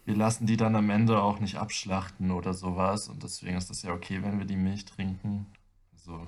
wir 0.08 0.16
lassen 0.16 0.46
die 0.46 0.56
dann 0.56 0.74
am 0.74 0.88
Ende 0.88 1.20
auch 1.20 1.38
nicht 1.38 1.56
abschlachten 1.56 2.30
oder 2.30 2.54
sowas 2.54 3.08
und 3.10 3.22
deswegen 3.22 3.58
ist 3.58 3.68
das 3.68 3.82
ja 3.82 3.92
okay, 3.92 4.22
wenn 4.22 4.38
wir 4.38 4.46
die 4.46 4.56
Milch 4.56 4.86
trinken. 4.86 5.44
So. 5.96 6.26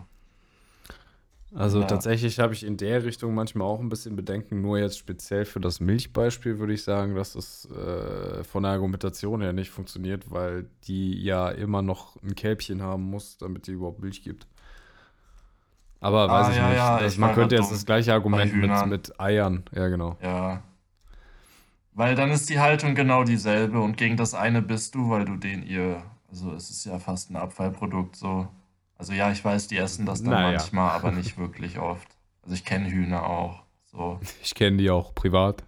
Also 1.55 1.81
Ja. 1.81 1.87
tatsächlich 1.87 2.39
habe 2.39 2.53
ich 2.53 2.63
in 2.63 2.77
der 2.77 3.05
Richtung 3.05 3.35
manchmal 3.35 3.67
auch 3.67 3.81
ein 3.81 3.89
bisschen 3.89 4.15
Bedenken, 4.17 4.61
nur 4.61 4.79
jetzt 4.79 4.99
speziell 4.99 5.47
für 5.47 5.61
das 5.61 5.81
Milchbeispiel 5.81 6.59
würde 6.59 6.75
ich 6.75 6.85
sagen, 6.85 7.15
dass 7.15 7.33
das 7.33 7.69
äh, 7.71 8.45
von 8.45 8.63
der 8.65 8.73
Argumentation 8.73 9.41
her 9.41 9.53
nicht 9.55 9.71
funktioniert, 9.71 10.31
weil 10.31 10.67
die 10.85 11.21
ja 11.21 11.49
immer 11.49 11.81
noch 11.83 12.23
ein 12.23 12.35
Kälbchen 12.35 12.83
haben 12.83 13.05
muss, 13.05 13.39
damit 13.39 13.67
die 13.67 13.73
überhaupt 13.73 14.01
Milch 14.01 14.23
gibt. 14.23 14.47
Aber 16.01 16.29
weiß 16.31 16.49
Ah, 16.49 16.51
ich 16.51 16.57
ja, 16.57 16.69
nicht. 16.69 16.77
ja, 16.77 17.01
das, 17.01 17.13
ich 17.15 17.19
man 17.19 17.35
könnte 17.35 17.57
grad 17.57 17.65
jetzt 17.65 17.73
das 17.73 17.85
gleiche 17.87 18.13
Argument 18.13 18.55
mit, 18.55 18.87
mit 18.87 19.21
Eiern, 19.21 19.65
ja 19.75 19.89
genau. 19.89 20.17
Ja. 20.23 20.63
Weil 21.93 22.15
dann 22.15 22.31
ist 22.31 22.49
die 22.49 22.61
Haltung 22.61 22.95
genau 22.95 23.25
dieselbe 23.25 23.81
und 23.81 23.97
gegen 23.97 24.17
das 24.17 24.35
eine 24.35 24.63
bist 24.63 24.95
du, 24.95 25.11
weil 25.11 25.25
du 25.25 25.37
den 25.37 25.65
ihr, 25.67 26.03
also 26.31 26.53
es 26.53 26.71
ist 26.71 26.85
ja 26.85 26.99
fast 26.99 27.31
ein 27.31 27.37
Abfallprodukt 27.37 28.17
so. 28.17 28.49
Also 28.97 29.13
ja, 29.13 29.31
ich 29.33 29.45
weiß, 29.45 29.67
die 29.69 29.77
essen 29.79 30.07
das 30.07 30.23
dann 30.23 30.33
Naja. 30.33 30.53
manchmal, 30.59 30.91
aber 30.91 31.11
nicht 31.13 31.37
wirklich 31.39 31.79
oft. 31.79 32.07
Also 32.43 32.55
ich 32.55 32.65
kenne 32.65 32.91
Hühner 32.91 33.25
auch. 33.27 33.63
So. 33.87 34.21
Ich 34.43 34.55
kenne 34.55 34.77
die 34.77 34.91
auch 34.91 35.15
privat. 35.15 35.65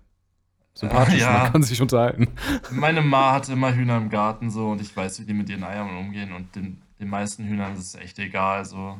Sympathisch, 0.74 1.20
Ja. 1.20 1.42
man 1.44 1.52
kann 1.52 1.62
sich 1.62 1.82
unterhalten. 1.82 2.28
Meine 2.70 3.02
Ma 3.02 3.32
hatte 3.32 3.52
immer 3.52 3.74
Hühner 3.74 3.96
im 3.98 4.08
Garten 4.08 4.50
so 4.50 4.70
und 4.70 4.80
ich 4.80 4.96
weiß, 4.96 5.20
wie 5.20 5.24
die 5.26 5.34
mit 5.34 5.50
ihren 5.50 5.64
Eiern 5.64 5.96
umgehen 5.98 6.32
und 6.32 6.54
den, 6.56 6.80
den 6.98 7.08
meisten 7.08 7.44
Hühnern 7.44 7.74
ist 7.74 7.80
es 7.80 7.94
echt 7.96 8.18
egal 8.18 8.64
so. 8.64 8.98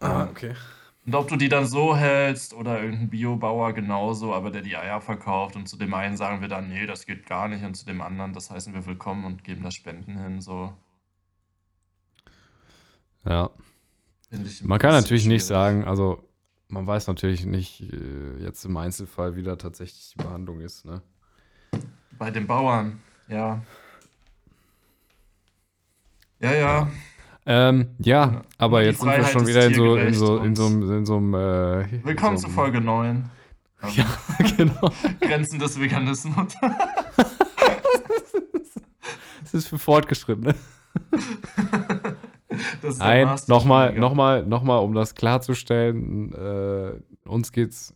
Ah, 0.00 0.24
okay. 0.24 0.54
Und 1.04 1.16
ob 1.16 1.26
du 1.26 1.36
die 1.36 1.48
dann 1.48 1.66
so 1.66 1.96
hältst 1.96 2.54
oder 2.54 2.80
irgendein 2.80 3.10
Biobauer 3.10 3.72
genauso, 3.72 4.32
aber 4.32 4.50
der 4.50 4.62
die 4.62 4.76
Eier 4.76 5.00
verkauft 5.00 5.56
und 5.56 5.68
zu 5.68 5.76
dem 5.76 5.92
einen 5.94 6.16
sagen 6.16 6.40
wir 6.40 6.48
dann, 6.48 6.68
nee, 6.68 6.86
das 6.86 7.06
geht 7.06 7.26
gar 7.26 7.48
nicht 7.48 7.64
und 7.64 7.74
zu 7.74 7.84
dem 7.84 8.00
anderen, 8.00 8.32
das 8.32 8.50
heißen 8.50 8.72
wir 8.72 8.86
willkommen 8.86 9.24
und 9.24 9.42
geben 9.42 9.64
da 9.64 9.72
Spenden 9.72 10.16
hin, 10.16 10.40
so. 10.40 10.72
Ja. 13.24 13.50
Man 14.62 14.78
kann 14.78 14.92
natürlich 14.92 15.26
nicht 15.26 15.42
schwierig. 15.42 15.46
sagen, 15.46 15.84
also 15.84 16.28
man 16.68 16.86
weiß 16.86 17.08
natürlich 17.08 17.44
nicht 17.46 17.82
äh, 17.82 18.38
jetzt 18.38 18.64
im 18.64 18.76
Einzelfall, 18.76 19.34
wie 19.34 19.42
da 19.42 19.56
tatsächlich 19.56 20.14
die 20.16 20.22
Behandlung 20.22 20.60
ist, 20.60 20.84
ne? 20.84 21.02
Bei 22.16 22.30
den 22.30 22.46
Bauern, 22.46 23.02
ja. 23.28 23.60
Ja, 26.38 26.54
ja. 26.54 26.90
Ähm, 27.44 27.88
ja, 27.98 28.42
aber 28.58 28.80
Die 28.82 28.86
jetzt 28.88 29.00
sind 29.00 29.08
wir 29.08 29.14
Freiheit 29.16 29.32
schon 29.32 29.46
wieder 29.46 29.66
in 29.66 29.74
so, 29.74 29.96
in 29.96 30.14
so, 30.14 30.38
in 30.38 30.54
so, 30.54 30.66
einem- 30.66 30.92
in 30.98 31.06
so 31.06 31.16
einem. 31.16 31.34
Äh, 31.34 32.04
Willkommen 32.04 32.36
so 32.38 32.46
zu 32.46 32.52
Folge 32.54 32.80
9. 32.80 33.08
Ähm, 33.16 33.24
Ja, 33.96 34.06
genau. 34.56 34.90
Grenzen 35.20 35.58
des 35.58 35.80
Veganismus. 35.80 36.54
Das 39.42 39.54
ist 39.64 39.68
für 39.68 39.78
Fortgeschrittene. 39.78 40.54
Das 42.80 42.96
Nein, 42.98 43.28
nochmal, 43.48 43.92
nochmal, 43.92 44.46
nochmal, 44.46 44.78
um 44.82 44.94
das 44.94 45.14
klarzustellen, 45.14 46.32
äh, 46.32 47.28
uns 47.28 47.52
geht's 47.52 47.94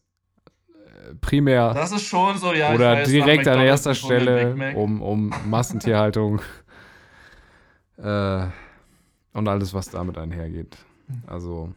äh, 0.68 1.14
primär 1.20 1.72
Das 1.72 1.92
ist 1.92 2.02
schon 2.02 2.36
so, 2.36 2.52
ja. 2.52 2.74
oder 2.74 2.92
weiß, 2.96 3.08
direkt 3.08 3.48
an 3.48 3.60
erster 3.60 3.94
Stelle 3.94 4.74
um, 4.76 5.00
um 5.00 5.32
Massentierhaltung 5.46 6.42
äh, 7.96 8.46
und 9.36 9.46
alles, 9.48 9.74
was 9.74 9.90
damit 9.90 10.18
einhergeht. 10.18 10.76
Also, 11.26 11.72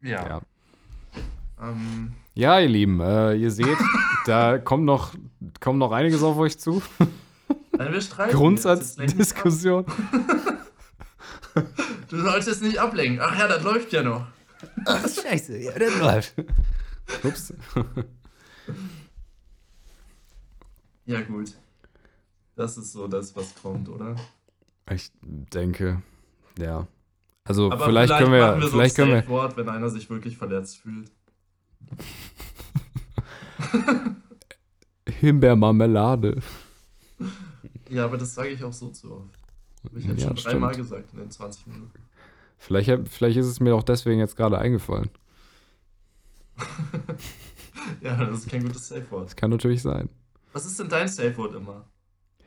Ja. 0.00 0.26
ja. 0.28 0.40
Ähm, 1.60 2.12
Ja, 2.34 2.58
ihr 2.60 2.68
Lieben, 2.68 3.00
äh, 3.00 3.34
ihr 3.34 3.50
seht, 3.50 3.76
da 4.26 4.58
kommt 4.58 4.84
noch, 4.84 5.14
kommt 5.60 5.78
noch 5.78 5.92
einiges 5.92 6.22
auf 6.22 6.36
euch 6.38 6.58
zu. 6.58 6.82
Grundsatzdiskussion. 8.30 9.84
Du 12.08 12.20
solltest 12.22 12.62
nicht 12.62 12.78
ablenken. 12.78 13.20
Ach 13.20 13.36
ja, 13.36 13.48
das 13.48 13.62
läuft 13.64 13.92
ja 13.92 14.02
noch. 14.04 14.24
Ach, 14.86 15.06
scheiße, 15.08 15.58
ja, 15.58 15.72
das 15.76 15.98
läuft. 15.98 16.34
Ups. 17.24 17.52
Ja, 21.06 21.20
gut. 21.22 21.54
Das 22.54 22.78
ist 22.78 22.92
so 22.92 23.08
das, 23.08 23.34
was 23.34 23.54
kommt, 23.60 23.88
oder? 23.88 24.14
Ich 24.90 25.10
denke, 25.20 26.00
ja. 26.58 26.86
Also 27.44 27.70
Aber 27.72 27.86
vielleicht, 27.86 28.12
können 28.18 28.32
wir, 28.32 28.60
wir 28.60 28.68
vielleicht 28.68 28.96
so 28.96 29.02
können 29.02 29.14
wir, 29.14 29.28
Wort, 29.28 29.56
wenn 29.56 29.68
einer 29.68 29.88
sich 29.88 30.10
wirklich 30.10 30.36
verletzt 30.36 30.78
fühlt. 30.78 31.10
Himbeermarmelade. 35.08 36.40
Ja, 37.88 38.04
aber 38.04 38.18
das 38.18 38.34
sage 38.34 38.50
ich 38.50 38.62
auch 38.62 38.72
so 38.72 38.90
zu 38.90 39.12
oft. 39.12 39.38
Habe 39.84 39.98
ich 39.98 40.06
jetzt 40.06 40.22
Ja, 40.22 40.36
schon 40.36 40.36
dreimal 40.36 40.74
gesagt 40.74 41.12
in 41.14 41.20
den 41.20 41.30
20 41.30 41.66
Minuten. 41.68 41.92
Vielleicht, 42.58 43.08
vielleicht 43.08 43.38
ist 43.38 43.46
es 43.46 43.60
mir 43.60 43.74
auch 43.74 43.82
deswegen 43.82 44.20
jetzt 44.20 44.36
gerade 44.36 44.58
eingefallen. 44.58 45.10
Ja, 48.02 48.16
das 48.16 48.40
ist 48.40 48.50
kein 48.50 48.62
gutes 48.64 48.88
Safe 48.88 49.10
Wort. 49.10 49.26
Das 49.26 49.36
kann 49.36 49.50
natürlich 49.50 49.80
sein. 49.82 50.08
Was 50.52 50.66
ist 50.66 50.78
denn 50.78 50.88
dein 50.88 51.08
Safe 51.08 51.36
Wort 51.36 51.54
immer? 51.54 51.84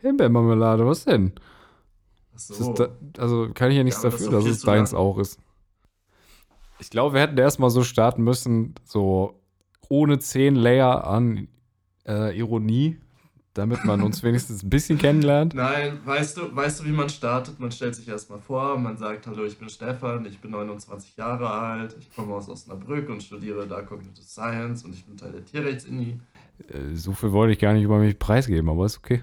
Himbeermarmelade, 0.02 0.86
was 0.86 1.06
denn? 1.06 1.32
So. 2.36 2.74
da, 2.74 2.90
also 3.18 3.50
kann 3.54 3.72
ich 3.72 3.78
ja 3.78 3.84
nichts 3.84 4.02
Ja, 4.02 4.10
das 4.10 4.20
dafür, 4.20 4.32
dass 4.32 4.46
es 4.46 4.62
deins 4.62 4.94
auch 4.94 5.18
ist. 5.18 5.40
Ich 6.80 6.90
glaube, 6.90 7.14
wir 7.14 7.22
hätten 7.22 7.38
erstmal 7.38 7.70
so 7.70 7.84
starten 7.84 8.24
müssen, 8.24 8.74
so 8.84 9.40
ohne 9.90 10.18
10 10.20 10.56
Layer 10.56 11.06
an 11.06 11.48
äh, 12.08 12.36
Ironie, 12.38 12.98
damit 13.54 13.86
man 13.86 14.02
uns 14.02 14.24
wenigstens 14.24 14.64
ein 14.64 14.70
bisschen 14.70 14.98
kennenlernt. 14.98 15.54
Nein, 15.54 16.00
weißt 16.06 16.38
du, 16.38 16.56
weißt 16.56 16.80
du, 16.80 16.86
wie 16.86 16.92
man 16.92 17.10
startet? 17.10 17.60
Man 17.60 17.72
stellt 17.72 17.94
sich 17.96 18.08
erstmal 18.08 18.40
vor, 18.40 18.80
man 18.80 18.98
sagt, 18.98 19.28
hallo, 19.28 19.44
ich 19.44 19.60
bin 19.60 19.70
Stefan, 19.70 20.26
ich 20.26 20.40
bin 20.40 20.52
29 20.52 21.18
Jahre 21.18 21.50
alt, 21.52 21.96
ich 22.00 22.14
komme 22.16 22.34
aus 22.34 22.50
Osnabrück 22.50 23.10
und 23.10 23.22
studiere 23.22 23.68
da 23.68 23.82
Cognitive 23.82 24.26
Science 24.26 24.84
und 24.84 24.96
ich 24.96 25.06
bin 25.06 25.18
Teil 25.18 25.34
der 25.34 25.46
Tierrechts-Inni. 25.46 26.20
Äh, 26.70 26.96
So 26.96 27.12
viel 27.14 27.32
wollte 27.32 27.54
ich 27.54 27.60
gar 27.60 27.74
nicht 27.74 27.84
über 27.84 28.00
mich 28.00 28.18
preisgeben, 28.18 28.70
aber 28.70 28.86
ist 28.86 28.98
okay. 28.98 29.22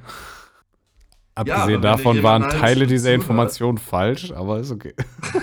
Abgesehen 1.39 1.69
dir 1.69 1.79
davon 1.79 2.23
waren 2.25 2.43
Teile 2.43 2.89
dieser 2.89 3.15
Informationen 3.15 3.79
falsch, 3.79 4.33
aber 4.33 4.59
ist 4.59 4.73
okay. 4.73 4.93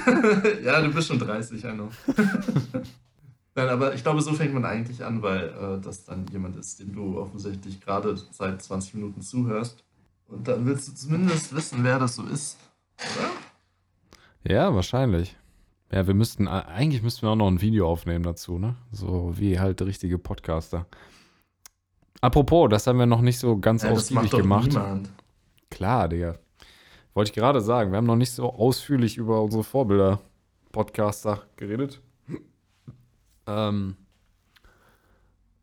ja, 0.64 0.82
du 0.82 0.94
bist 0.94 1.08
schon 1.08 1.20
30, 1.20 1.64
I 1.64 1.72
know. 1.72 1.90
Nein, 3.56 3.70
aber 3.70 3.94
ich 3.94 4.04
glaube, 4.04 4.20
so 4.22 4.34
fängt 4.34 4.54
man 4.54 4.66
eigentlich 4.66 5.06
an, 5.06 5.22
weil 5.22 5.48
äh, 5.48 5.82
das 5.82 6.04
dann 6.04 6.26
jemand 6.34 6.58
ist, 6.58 6.82
dem 6.82 6.94
du 6.94 7.18
offensichtlich 7.18 7.80
gerade 7.80 8.18
seit 8.32 8.62
20 8.62 8.96
Minuten 8.96 9.22
zuhörst. 9.22 9.86
Und 10.28 10.46
dann 10.50 10.66
willst 10.66 10.90
du 10.90 10.94
zumindest 10.94 11.56
wissen, 11.56 11.80
wer 11.84 11.98
das 11.98 12.16
so 12.16 12.24
ist, 12.24 12.58
oder? 12.98 14.54
Ja, 14.54 14.76
wahrscheinlich. 14.76 15.38
Ja, 15.94 16.06
wir 16.08 16.14
müssten, 16.14 16.50
eigentlich 16.50 17.04
müssten 17.04 17.22
wir 17.22 17.30
auch 17.30 17.36
noch 17.38 17.48
ein 17.48 17.62
Video 17.62 17.90
aufnehmen 17.90 18.24
dazu, 18.24 18.58
ne? 18.58 18.76
So 18.92 19.32
wie 19.38 19.62
halt 19.62 19.82
richtige 19.82 20.18
Podcaster. 20.18 20.88
Apropos, 22.20 22.68
das 22.70 22.86
haben 22.88 23.00
wir 23.00 23.06
noch 23.06 23.22
nicht 23.22 23.40
so 23.40 23.58
ganz 23.58 23.84
Ja, 23.84 23.92
ausgiebig 23.92 24.32
gemacht. 24.32 24.68
niemand. 24.68 25.10
Klar, 25.76 26.08
Digga. 26.08 26.38
Wollte 27.14 27.32
ich 27.32 27.36
gerade 27.36 27.60
sagen, 27.60 27.92
wir 27.92 27.98
haben 27.98 28.06
noch 28.06 28.16
nicht 28.16 28.32
so 28.32 28.50
ausführlich 28.54 29.18
über 29.18 29.42
unsere 29.42 29.66
Vorbilder 29.66 30.22
Podcaster 30.72 31.44
geredet. 31.58 32.00
Ähm, 33.46 33.98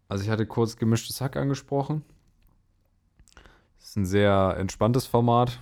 also 0.09 0.23
ich 0.23 0.29
hatte 0.29 0.45
kurz 0.45 0.77
gemischtes 0.77 1.23
Hack 1.23 1.37
angesprochen. 1.37 2.05
Das 3.81 3.89
ist 3.89 3.97
ein 3.97 4.05
sehr 4.05 4.57
entspanntes 4.59 5.07
Format, 5.07 5.61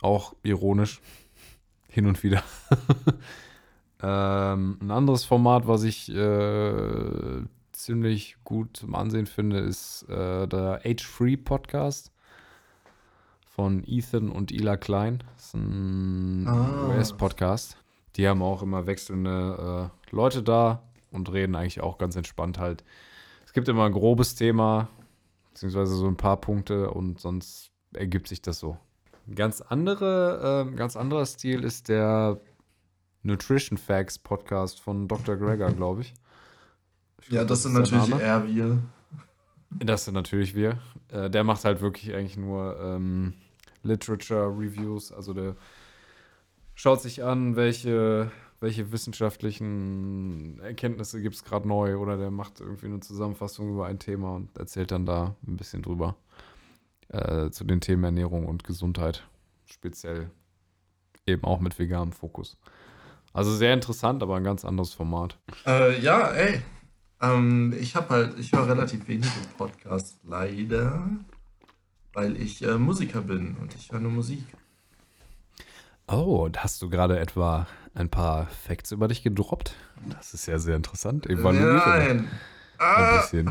auch 0.00 0.34
ironisch, 0.42 1.02
hin 1.90 2.06
und 2.06 2.22
wieder. 2.22 2.42
ähm, 4.02 4.78
ein 4.80 4.90
anderes 4.90 5.26
Format, 5.26 5.68
was 5.68 5.82
ich 5.82 6.08
äh, 6.08 7.42
ziemlich 7.72 8.38
gut 8.44 8.78
zum 8.78 8.94
Ansehen 8.94 9.26
finde, 9.26 9.58
ist 9.58 10.08
äh, 10.08 10.48
der 10.48 10.80
Age-Free 10.86 11.36
Podcast 11.36 12.10
von 13.60 13.84
Ethan 13.86 14.30
und 14.30 14.52
Ila 14.52 14.78
Klein. 14.78 15.22
Das 15.36 15.48
ist 15.48 15.54
ein 15.54 16.46
Ah. 16.48 16.88
US-Podcast. 16.88 17.76
Die 18.16 18.26
haben 18.26 18.40
auch 18.40 18.62
immer 18.62 18.86
wechselnde 18.86 19.90
äh, 20.10 20.14
Leute 20.16 20.42
da 20.42 20.82
und 21.10 21.30
reden 21.30 21.54
eigentlich 21.54 21.82
auch 21.82 21.98
ganz 21.98 22.16
entspannt 22.16 22.58
halt. 22.58 22.84
Es 23.44 23.52
gibt 23.52 23.68
immer 23.68 23.84
ein 23.84 23.92
grobes 23.92 24.34
Thema, 24.34 24.88
beziehungsweise 25.50 25.94
so 25.94 26.06
ein 26.06 26.16
paar 26.16 26.38
Punkte 26.38 26.90
und 26.90 27.20
sonst 27.20 27.70
ergibt 27.92 28.28
sich 28.28 28.40
das 28.40 28.58
so. 28.60 28.78
Ein 29.28 29.34
ganz, 29.34 29.60
andere, 29.60 30.66
äh, 30.66 30.74
ganz 30.74 30.96
anderer 30.96 31.26
Stil 31.26 31.62
ist 31.62 31.90
der 31.90 32.40
Nutrition 33.22 33.76
Facts 33.76 34.18
Podcast 34.18 34.80
von 34.80 35.06
Dr. 35.06 35.36
Gregor, 35.36 35.70
glaube 35.72 36.00
ich. 36.00 36.14
Ich 37.20 37.28
Ja, 37.28 37.40
glaub, 37.40 37.48
das 37.48 37.64
sind 37.64 37.74
natürlich 37.74 38.08
eher 38.18 38.46
wir. 38.48 38.78
Das 39.84 40.06
sind 40.06 40.14
natürlich 40.14 40.54
wir. 40.54 40.78
Äh, 41.08 41.28
der 41.28 41.44
macht 41.44 41.66
halt 41.66 41.82
wirklich 41.82 42.14
eigentlich 42.14 42.38
nur 42.38 42.80
ähm, 42.80 43.34
Literature 43.82 44.46
Reviews. 44.46 45.12
Also 45.12 45.32
der 45.32 45.56
schaut 46.74 47.02
sich 47.02 47.22
an, 47.24 47.56
welche, 47.56 48.30
welche 48.60 48.92
wissenschaftlichen 48.92 50.60
Erkenntnisse 50.60 51.20
gibt 51.20 51.34
es 51.34 51.44
gerade 51.44 51.68
neu 51.68 51.96
oder 51.96 52.16
der 52.16 52.30
macht 52.30 52.60
irgendwie 52.60 52.86
eine 52.86 53.00
Zusammenfassung 53.00 53.70
über 53.70 53.86
ein 53.86 53.98
Thema 53.98 54.34
und 54.34 54.56
erzählt 54.56 54.90
dann 54.90 55.06
da 55.06 55.36
ein 55.46 55.56
bisschen 55.56 55.82
drüber. 55.82 56.16
Äh, 57.08 57.50
zu 57.50 57.64
den 57.64 57.80
Themen 57.80 58.04
Ernährung 58.04 58.46
und 58.46 58.62
Gesundheit. 58.62 59.26
Speziell 59.66 60.30
eben 61.26 61.44
auch 61.44 61.60
mit 61.60 61.78
veganem 61.78 62.12
Fokus. 62.12 62.56
Also 63.32 63.54
sehr 63.54 63.74
interessant, 63.74 64.22
aber 64.22 64.36
ein 64.36 64.44
ganz 64.44 64.64
anderes 64.64 64.92
Format. 64.94 65.36
Äh, 65.66 66.00
ja, 66.00 66.28
ey. 66.30 66.62
Ähm, 67.20 67.74
ich 67.78 67.94
habe 67.96 68.08
halt, 68.10 68.38
ich 68.38 68.52
höre 68.52 68.68
relativ 68.68 69.06
wenige 69.08 69.28
Podcasts, 69.56 70.18
leider, 70.24 71.08
weil 72.12 72.36
ich 72.36 72.62
äh, 72.62 72.78
Musiker 72.78 73.20
bin 73.22 73.56
und 73.60 73.74
ich 73.74 73.90
höre 73.92 74.00
nur 74.00 74.12
Musik. 74.12 74.44
Oh, 76.08 76.44
und 76.44 76.62
hast 76.62 76.82
du 76.82 76.90
gerade 76.90 77.18
etwa 77.20 77.66
ein 77.94 78.08
paar 78.08 78.46
Facts 78.46 78.90
über 78.92 79.06
dich 79.08 79.22
gedroppt? 79.22 79.74
Das 80.08 80.34
ist 80.34 80.46
ja 80.46 80.58
sehr 80.58 80.76
interessant. 80.76 81.26
Evaluiere 81.26 81.74
Nein. 81.76 82.18
ein 82.20 82.28
Ah, 82.78 83.18
bisschen. 83.20 83.50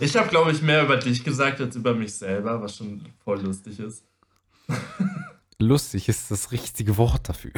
ich 0.00 0.16
habe, 0.16 0.28
glaube 0.28 0.50
ich, 0.52 0.60
mehr 0.60 0.82
über 0.84 0.96
dich 0.96 1.24
gesagt 1.24 1.60
als 1.60 1.76
über 1.76 1.94
mich 1.94 2.14
selber, 2.14 2.60
was 2.60 2.76
schon 2.76 3.06
voll 3.24 3.40
lustig 3.40 3.78
ist. 3.78 4.04
Lustig 5.58 6.08
ist 6.10 6.30
das 6.30 6.52
richtige 6.52 6.98
Wort 6.98 7.28
dafür. 7.30 7.52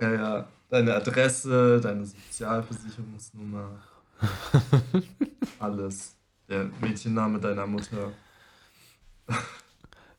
Ja, 0.00 0.12
ja. 0.12 0.48
Deine 0.70 0.94
Adresse, 0.94 1.80
deine 1.80 2.04
Sozialversicherungsnummer. 2.04 3.78
Alles. 5.60 6.16
Der 6.48 6.64
Mädchenname 6.80 7.38
deiner 7.40 7.66
Mutter. 7.66 8.12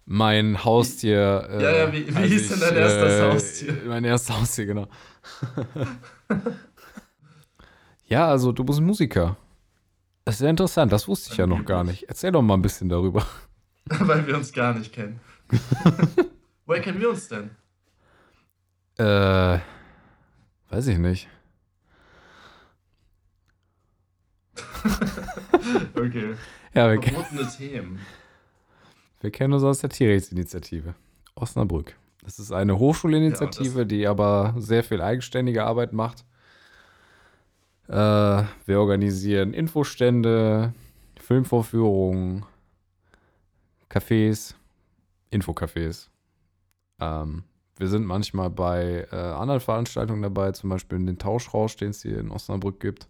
Mein 0.05 0.63
Haustier. 0.63 1.47
äh, 1.49 1.63
Ja, 1.63 1.71
ja, 1.71 1.93
wie- 1.93 2.07
wie 2.15 2.27
hieß 2.27 2.49
denn 2.49 2.59
dein 2.59 2.75
erstes 2.75 3.21
Haustier? 3.21 3.81
Mein 3.85 4.03
erstes 4.03 4.35
Haustier, 4.35 4.65
genau. 4.65 4.87
ja, 8.07 8.27
also 8.27 8.51
du 8.51 8.63
bist 8.63 8.81
Musiker. 8.81 9.37
Das 10.23 10.35
ist 10.35 10.39
sehr 10.39 10.49
interessant, 10.49 10.91
das 10.91 11.07
wusste 11.07 11.31
ich 11.31 11.37
ja 11.37 11.45
noch 11.47 11.63
gar 11.65 11.83
nicht. 11.83 12.03
Erzähl 12.09 12.31
doch 12.31 12.41
mal 12.41 12.55
ein 12.55 12.61
bisschen 12.61 12.89
darüber. 12.89 13.25
Weil 13.85 14.25
wir 14.25 14.35
uns 14.37 14.51
gar 14.51 14.73
nicht 14.73 14.91
kennen. 14.93 15.19
Woher 16.65 16.81
kennen 16.81 16.99
wir 16.99 17.09
uns 17.11 17.27
denn? 17.27 17.51
Äh, 18.97 19.59
weiß 20.69 20.87
ich 20.87 20.97
nicht. 20.97 21.27
Okay. 25.95 26.35
Ja, 26.73 26.91
wir, 26.91 27.01
Verbotene 27.01 27.47
Themen. 27.47 27.99
wir 29.21 29.31
kennen 29.31 29.53
uns 29.53 29.63
aus 29.63 29.79
der 29.79 29.89
Tierrechtsinitiative. 29.89 30.95
Osnabrück. 31.35 31.95
Das 32.23 32.39
ist 32.39 32.51
eine 32.51 32.79
Hochschulinitiative, 32.79 33.85
die 33.85 34.07
aber 34.07 34.55
sehr 34.57 34.83
viel 34.83 35.01
eigenständige 35.01 35.63
Arbeit 35.63 35.93
macht. 35.93 36.25
Äh, 37.87 37.93
wir 37.93 38.79
organisieren 38.79 39.53
Infostände, 39.53 40.73
Filmvorführungen, 41.19 42.45
Cafés, 43.89 44.55
Infocafés. 45.31 46.09
Ähm, 46.99 47.43
wir 47.77 47.87
sind 47.87 48.05
manchmal 48.05 48.49
bei 48.49 49.07
äh, 49.11 49.15
anderen 49.15 49.59
Veranstaltungen 49.59 50.21
dabei, 50.21 50.51
zum 50.53 50.69
Beispiel 50.69 50.97
in 50.97 51.05
den 51.05 51.19
Tauschrausch, 51.19 51.75
den 51.75 51.89
es 51.89 52.01
hier 52.01 52.19
in 52.19 52.31
Osnabrück 52.31 52.79
gibt. 52.79 53.07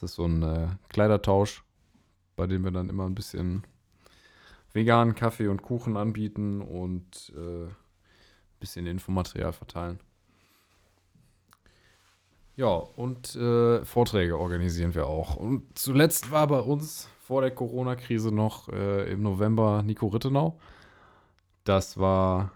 Das 0.00 0.10
ist 0.10 0.16
so 0.16 0.26
ein 0.26 0.42
äh, 0.42 0.68
Kleidertausch, 0.90 1.64
bei 2.36 2.46
dem 2.46 2.64
wir 2.64 2.70
dann 2.70 2.90
immer 2.90 3.06
ein 3.06 3.14
bisschen 3.14 3.64
veganen 4.74 5.14
Kaffee 5.14 5.48
und 5.48 5.62
Kuchen 5.62 5.96
anbieten 5.96 6.60
und 6.60 7.32
äh, 7.34 7.64
ein 7.64 7.76
bisschen 8.60 8.86
Infomaterial 8.86 9.54
verteilen. 9.54 10.00
Ja, 12.56 12.68
und 12.68 13.36
äh, 13.36 13.84
Vorträge 13.86 14.38
organisieren 14.38 14.94
wir 14.94 15.06
auch. 15.06 15.36
Und 15.36 15.78
zuletzt 15.78 16.30
war 16.30 16.46
bei 16.46 16.60
uns 16.60 17.08
vor 17.20 17.40
der 17.40 17.50
Corona-Krise 17.50 18.34
noch 18.34 18.68
äh, 18.68 19.10
im 19.10 19.22
November 19.22 19.82
Nico 19.82 20.08
Rittenau. 20.08 20.58
Das 21.64 21.98
war 21.98 22.52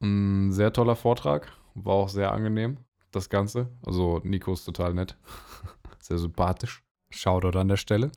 ein 0.00 0.52
sehr 0.52 0.72
toller 0.72 0.96
Vortrag, 0.96 1.52
war 1.74 1.94
auch 1.94 2.08
sehr 2.08 2.32
angenehm, 2.32 2.78
das 3.12 3.28
Ganze. 3.28 3.68
Also 3.84 4.20
Nico 4.24 4.52
ist 4.52 4.64
total 4.64 4.94
nett, 4.94 5.16
sehr 6.06 6.18
sympathisch. 6.18 6.82
Shoutout 7.10 7.58
an 7.58 7.68
der 7.68 7.76
Stelle. 7.76 8.10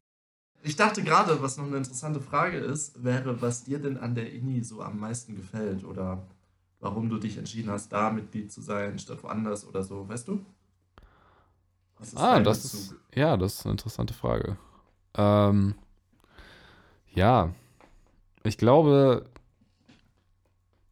Ich 0.62 0.76
dachte 0.76 1.04
gerade, 1.04 1.42
was 1.42 1.58
noch 1.58 1.66
eine 1.68 1.78
interessante 1.78 2.20
Frage 2.20 2.58
ist, 2.58 3.04
wäre, 3.04 3.42
was 3.42 3.64
dir 3.64 3.80
denn 3.80 3.98
an 3.98 4.16
der 4.16 4.32
INI 4.34 4.64
so 4.64 4.82
am 4.82 5.00
meisten 5.00 5.36
gefällt 5.36 5.84
oder 5.86 6.28
warum 6.80 7.10
du 7.10 7.18
dich 7.18 7.38
entschieden 7.38 7.72
hast, 7.72 7.92
da 7.94 8.10
Mitglied 8.10 8.52
zu 8.52 8.62
sein, 8.62 9.00
statt 9.00 9.24
woanders 9.24 9.66
oder 9.66 9.84
so, 9.84 10.08
weißt 10.08 10.28
du? 10.28 10.46
Was 11.98 12.14
ist 12.14 12.22
Ah, 12.22 12.40
das 12.40 12.64
Bezug? 12.64 12.82
ist, 12.82 12.96
ja, 13.16 13.38
das 13.38 13.56
ist 13.56 13.66
eine 13.66 13.72
interessante 13.74 14.14
Frage. 14.14 14.58
Ähm, 15.16 15.76
ja, 17.14 17.54
ich 18.44 18.58
glaube, 18.58 19.26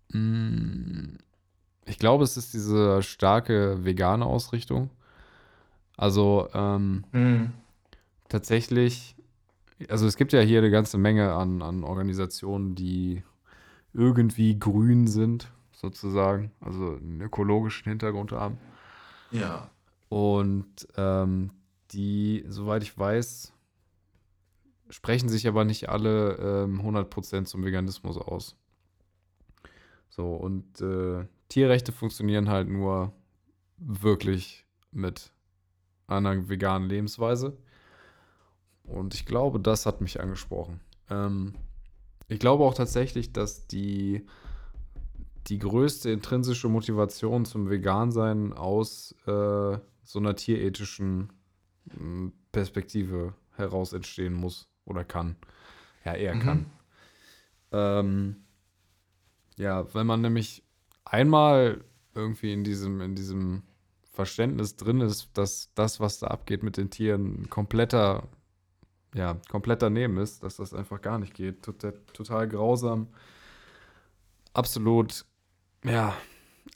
mh, 0.10 1.18
ich 1.86 2.00
glaube, 2.00 2.24
es 2.24 2.36
ist 2.38 2.54
diese 2.54 3.02
starke 3.04 3.86
vegane 3.86 4.26
Ausrichtung. 4.26 4.90
Also, 5.98 6.48
ähm, 6.54 7.04
Hm. 7.12 7.52
tatsächlich, 8.30 9.16
also 9.90 10.06
es 10.06 10.16
gibt 10.16 10.32
ja 10.32 10.40
hier 10.42 10.60
eine 10.60 10.72
ganze 10.72 10.98
Menge 10.98 11.34
an, 11.34 11.62
an 11.62 11.84
Organisationen, 11.84 12.76
die 12.76 13.24
irgendwie 13.94 14.58
grün 14.58 15.08
sind, 15.08 15.52
sozusagen, 15.72 16.52
also 16.60 16.96
einen 16.98 17.22
ökologischen 17.22 17.90
Hintergrund 17.90 18.32
haben. 18.32 18.58
Ja. 19.32 19.70
Und 20.10 20.88
ähm, 20.96 21.52
die, 21.92 22.46
soweit 22.48 22.84
ich 22.84 22.98
weiß, 22.98 23.54
sprechen 24.90 25.30
sich 25.30 25.48
aber 25.48 25.66
nicht 25.66 25.90
alle 25.90 26.36
ähm, 26.66 26.82
100% 26.82 27.46
zum 27.46 27.64
Veganismus 27.64 28.18
aus. 28.18 28.56
So, 30.10 30.34
und 30.36 30.80
äh, 30.82 31.26
Tierrechte 31.50 31.92
funktionieren 31.92 32.50
halt 32.50 32.70
nur 32.70 33.14
wirklich 33.78 34.66
mit 34.92 35.32
einer 36.08 36.50
veganen 36.50 36.90
Lebensweise. 36.90 37.58
Und 38.84 39.14
ich 39.14 39.26
glaube, 39.26 39.60
das 39.60 39.86
hat 39.86 40.02
mich 40.02 40.20
angesprochen. 40.22 40.80
Ähm, 41.10 41.54
ich 42.30 42.40
glaube 42.40 42.64
auch 42.64 42.74
tatsächlich, 42.74 43.34
dass 43.34 43.68
die, 43.68 44.26
die 45.48 45.60
größte 45.60 46.10
intrinsische 46.10 46.70
Motivation 46.70 47.46
zum 47.46 47.70
Vegansein 47.70 48.54
aus 48.54 49.14
äh, 49.26 49.78
so 50.04 50.20
einer 50.20 50.36
tierethischen 50.36 51.34
mh, 51.86 52.32
Perspektive 52.52 53.34
heraus 53.56 53.94
entstehen 53.94 54.34
muss 54.34 54.70
oder 54.86 55.04
kann. 55.04 55.36
Ja, 56.06 56.14
eher 56.14 56.36
Mhm. 56.36 56.40
kann. 56.40 56.66
Ähm, 57.72 58.36
ja, 59.58 59.94
wenn 59.94 60.08
man 60.08 60.22
nämlich 60.22 60.64
einmal 61.04 61.84
irgendwie 62.16 62.54
in 62.54 62.64
diesem, 62.64 63.02
in 63.02 63.16
diesem 63.16 63.64
Verständnis 64.18 64.76
drin 64.76 65.00
ist, 65.00 65.30
dass 65.38 65.70
das, 65.76 66.00
was 66.00 66.18
da 66.18 66.28
abgeht 66.28 66.64
mit 66.64 66.76
den 66.76 66.90
Tieren, 66.90 67.44
ein 67.44 67.50
kompletter, 67.52 68.28
ja, 69.14 69.38
komplett 69.48 69.84
daneben 69.84 70.18
ist, 70.18 70.42
dass 70.42 70.56
das 70.56 70.74
einfach 70.74 71.04
gar 71.04 71.20
nicht 71.20 71.36
geht. 71.36 71.62
Total, 71.62 71.94
total 72.14 72.48
grausam. 72.48 73.10
Absolut, 74.54 75.24
ja, 75.84 76.16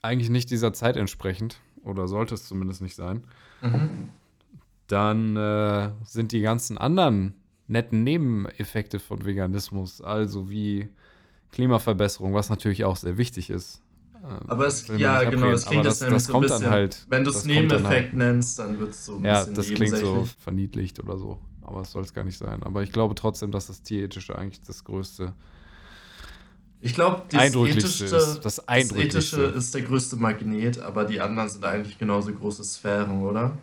eigentlich 0.04 0.30
nicht 0.30 0.52
dieser 0.52 0.72
Zeit 0.72 0.98
entsprechend. 0.98 1.60
oder 1.84 2.08
sollte 2.08 2.36
es 2.36 2.48
zumindest 2.48 2.84
nicht 2.84 2.96
sein, 2.96 3.24
mhm. 3.62 4.10
dann 4.86 5.36
äh, 5.36 5.90
sind 6.04 6.32
die 6.32 6.42
ganzen 6.42 6.78
anderen 6.78 7.34
netten 7.68 8.04
Nebeneffekte 8.04 9.00
von 9.00 9.26
Veganismus, 9.26 10.00
also 10.00 10.52
wie 10.52 10.90
Klimaverbesserung, 11.52 12.36
was 12.36 12.52
natürlich 12.52 12.86
auch 12.86 12.98
sehr 12.98 13.18
wichtig 13.18 13.50
ist. 13.50 13.82
Ähm, 14.24 14.40
Aber 14.48 14.68
es, 14.68 14.88
ja, 14.88 15.24
genau, 15.24 15.52
es 15.52 15.66
klingt 15.66 15.86
das, 15.86 16.00
das 16.00 16.26
so 16.26 16.36
ein 16.36 16.42
bisschen, 16.42 16.70
halt, 16.70 17.06
wenn 17.10 17.24
du 17.24 17.32
es 17.32 17.46
Nebeneffekt 17.46 17.86
halt, 17.86 18.14
nennst, 18.14 18.60
dann 18.60 18.80
wird 18.80 18.92
es 18.92 19.06
so 19.06 19.18
ein 19.18 19.26
ja, 19.26 19.46
bisschen 19.46 19.54
Ja, 19.54 19.58
das 19.58 19.74
klingt 19.74 19.98
so 19.98 20.28
verniedlicht 20.40 21.00
oder 21.00 21.18
so. 21.18 21.40
Aber 21.62 21.82
es 21.82 21.92
soll 21.92 22.04
es 22.04 22.14
gar 22.14 22.24
nicht 22.24 22.38
sein. 22.38 22.64
Aber 22.64 22.84
ich 22.84 22.92
glaube 22.92 23.16
trotzdem, 23.16 23.52
dass 23.52 23.68
das 23.68 23.82
Tierethische 23.82 24.38
eigentlich 24.38 24.62
das 24.62 24.84
größte 24.84 25.34
ich 26.84 26.96
glaube, 26.96 27.22
das, 27.30 27.56
Ethischste 27.56 28.06
ist, 28.06 28.44
das, 28.44 28.56
das 28.66 28.68
Ethische 28.68 29.44
ist 29.44 29.76
der 29.76 29.84
größte 29.84 30.16
Magnet, 30.16 30.80
aber 30.80 31.06
die 31.06 31.22
anderen 31.22 31.48
sind 31.48 31.64
eigentlich 31.64 32.00
genauso 32.00 32.34
große 32.34 32.64
Sphären, 32.64 33.22
oder? 33.22 33.56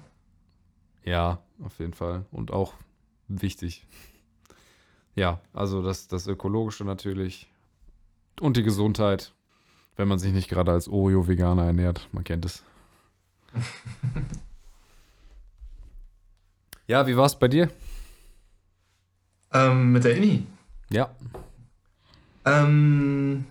Ja, 1.04 1.42
auf 1.60 1.80
jeden 1.80 1.94
Fall. 1.94 2.26
Und 2.30 2.52
auch 2.52 2.74
wichtig. 3.26 3.84
Ja, 5.16 5.40
also 5.52 5.82
das, 5.82 6.06
das 6.06 6.28
Ökologische 6.28 6.84
natürlich. 6.84 7.50
Und 8.40 8.56
die 8.56 8.62
Gesundheit. 8.62 9.32
Wenn 9.98 10.08
man 10.08 10.20
sich 10.20 10.32
nicht 10.32 10.48
gerade 10.48 10.70
als 10.70 10.88
Oreo-Veganer 10.88 11.64
ernährt. 11.64 12.08
Man 12.12 12.22
kennt 12.22 12.44
es. 12.44 12.62
ja, 16.86 17.04
wie 17.08 17.16
war 17.16 17.26
es 17.26 17.36
bei 17.36 17.48
dir? 17.48 17.68
Ähm, 19.52 19.90
mit 19.90 20.04
der 20.04 20.16
Inni? 20.16 20.46
Ja. 20.90 21.10
Ähm, 22.44 23.44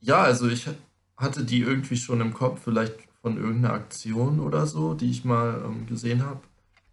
ja, 0.00 0.22
also 0.22 0.48
ich 0.48 0.68
hatte 1.16 1.44
die 1.44 1.60
irgendwie 1.60 1.96
schon 1.96 2.20
im 2.20 2.34
Kopf, 2.34 2.62
vielleicht 2.64 2.96
von 3.22 3.36
irgendeiner 3.36 3.74
Aktion 3.74 4.40
oder 4.40 4.66
so, 4.66 4.94
die 4.94 5.10
ich 5.10 5.24
mal 5.24 5.62
ähm, 5.64 5.86
gesehen 5.86 6.26
habe. 6.26 6.40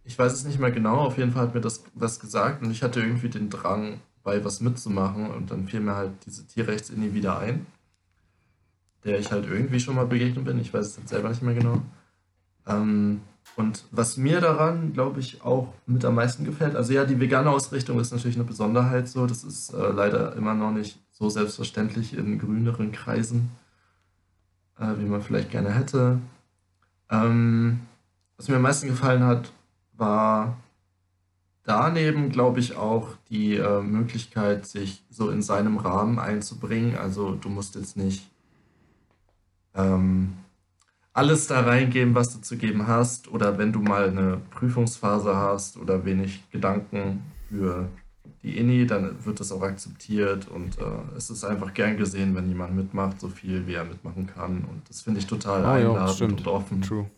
Ich 0.04 0.20
weiß 0.20 0.32
es 0.34 0.46
nicht 0.46 0.60
mehr 0.60 0.72
genau, 0.72 0.98
auf 0.98 1.18
jeden 1.18 1.32
Fall 1.32 1.48
hat 1.48 1.56
mir 1.56 1.62
das 1.62 1.84
was 1.96 2.20
gesagt 2.20 2.62
und 2.62 2.70
ich 2.70 2.84
hatte 2.84 3.00
irgendwie 3.00 3.30
den 3.30 3.50
Drang, 3.50 4.00
bei 4.24 4.44
was 4.46 4.62
mitzumachen 4.62 5.32
und 5.32 5.50
dann 5.50 5.68
fiel 5.68 5.80
mir 5.80 5.96
halt 5.96 6.12
diese 6.26 6.46
Tierrechtsinni 6.46 7.14
wieder 7.14 7.40
ein, 7.40 7.66
der 9.08 9.20
ich 9.20 9.32
halt 9.32 9.46
irgendwie 9.46 9.80
schon 9.80 9.96
mal 9.96 10.06
begegnet 10.06 10.46
bin, 10.46 10.60
ich 10.60 10.74
weiß 10.74 10.86
es 10.86 10.98
jetzt 10.98 11.10
selber 11.10 11.30
nicht 11.30 11.42
mehr 11.42 11.56
genau. 11.56 11.82
Ähm, 12.68 13.22
und 13.56 13.86
was 13.92 14.18
mir 14.18 14.42
daran, 14.42 14.94
glaube 14.94 15.20
ich, 15.20 15.42
auch 15.44 15.74
mit 15.88 16.06
am 16.06 16.16
meisten 16.16 16.44
gefällt, 16.44 16.76
also 16.76 16.94
ja, 16.94 17.06
die 17.06 17.20
vegane 17.20 17.50
Ausrichtung 17.50 18.00
ist 18.00 18.12
natürlich 18.12 18.38
eine 18.38 18.44
Besonderheit 18.44 19.08
so. 19.08 19.26
Das 19.26 19.44
ist 19.44 19.74
äh, 19.74 19.92
leider 19.92 20.36
immer 20.36 20.54
noch 20.54 20.72
nicht 20.72 21.00
so 21.12 21.30
selbstverständlich 21.30 22.16
in 22.16 22.38
grüneren 22.38 22.92
Kreisen, 22.92 23.50
äh, 24.78 24.94
wie 25.00 25.06
man 25.06 25.22
vielleicht 25.22 25.50
gerne 25.50 25.72
hätte. 25.72 26.20
Ähm, 27.10 27.80
was 28.36 28.50
mir 28.50 28.58
am 28.58 28.62
meisten 28.62 28.88
gefallen 28.90 29.24
hat, 29.24 29.52
war 29.94 30.58
daneben, 31.64 32.30
glaube 32.30 32.60
ich, 32.60 32.76
auch 32.76 33.10
die 33.30 33.56
äh, 33.56 33.82
Möglichkeit, 33.82 34.68
sich 34.68 35.04
so 35.10 35.32
in 35.32 35.42
seinem 35.42 35.78
Rahmen 35.78 36.20
einzubringen. 36.20 36.96
Also 36.96 37.34
du 37.34 37.50
musst 37.50 37.76
jetzt 37.76 37.98
nicht 37.98 38.30
ähm, 39.78 40.34
alles 41.14 41.48
da 41.48 41.62
reingeben, 41.62 42.14
was 42.14 42.34
du 42.34 42.42
zu 42.42 42.58
geben 42.58 42.88
hast. 42.88 43.28
Oder 43.30 43.58
wenn 43.58 43.72
du 43.72 43.80
mal 43.80 44.10
eine 44.10 44.42
Prüfungsphase 44.52 45.36
hast 45.36 45.78
oder 45.78 46.06
wenig 46.06 46.44
Gedanken 46.52 47.24
für 47.50 47.90
die 48.44 48.58
INI, 48.58 48.86
dann 48.86 49.26
wird 49.26 49.40
das 49.40 49.52
auch 49.52 49.64
akzeptiert 49.64 50.48
und 50.48 50.78
äh, 50.78 50.84
es 51.16 51.30
ist 51.30 51.44
einfach 51.44 51.74
gern 51.74 51.98
gesehen, 51.98 52.36
wenn 52.36 52.48
jemand 52.48 52.76
mitmacht, 52.76 53.20
so 53.20 53.30
viel 53.30 53.66
wie 53.66 53.74
er 53.74 53.84
mitmachen 53.86 54.28
kann. 54.28 54.66
Und 54.70 54.88
das 54.90 55.02
finde 55.02 55.20
ich 55.20 55.28
total 55.28 55.66
ah, 55.66 55.74
einladend 55.74 56.20
ja, 56.20 56.26
und 56.28 56.48
offen. 56.48 56.82
True. 56.82 57.10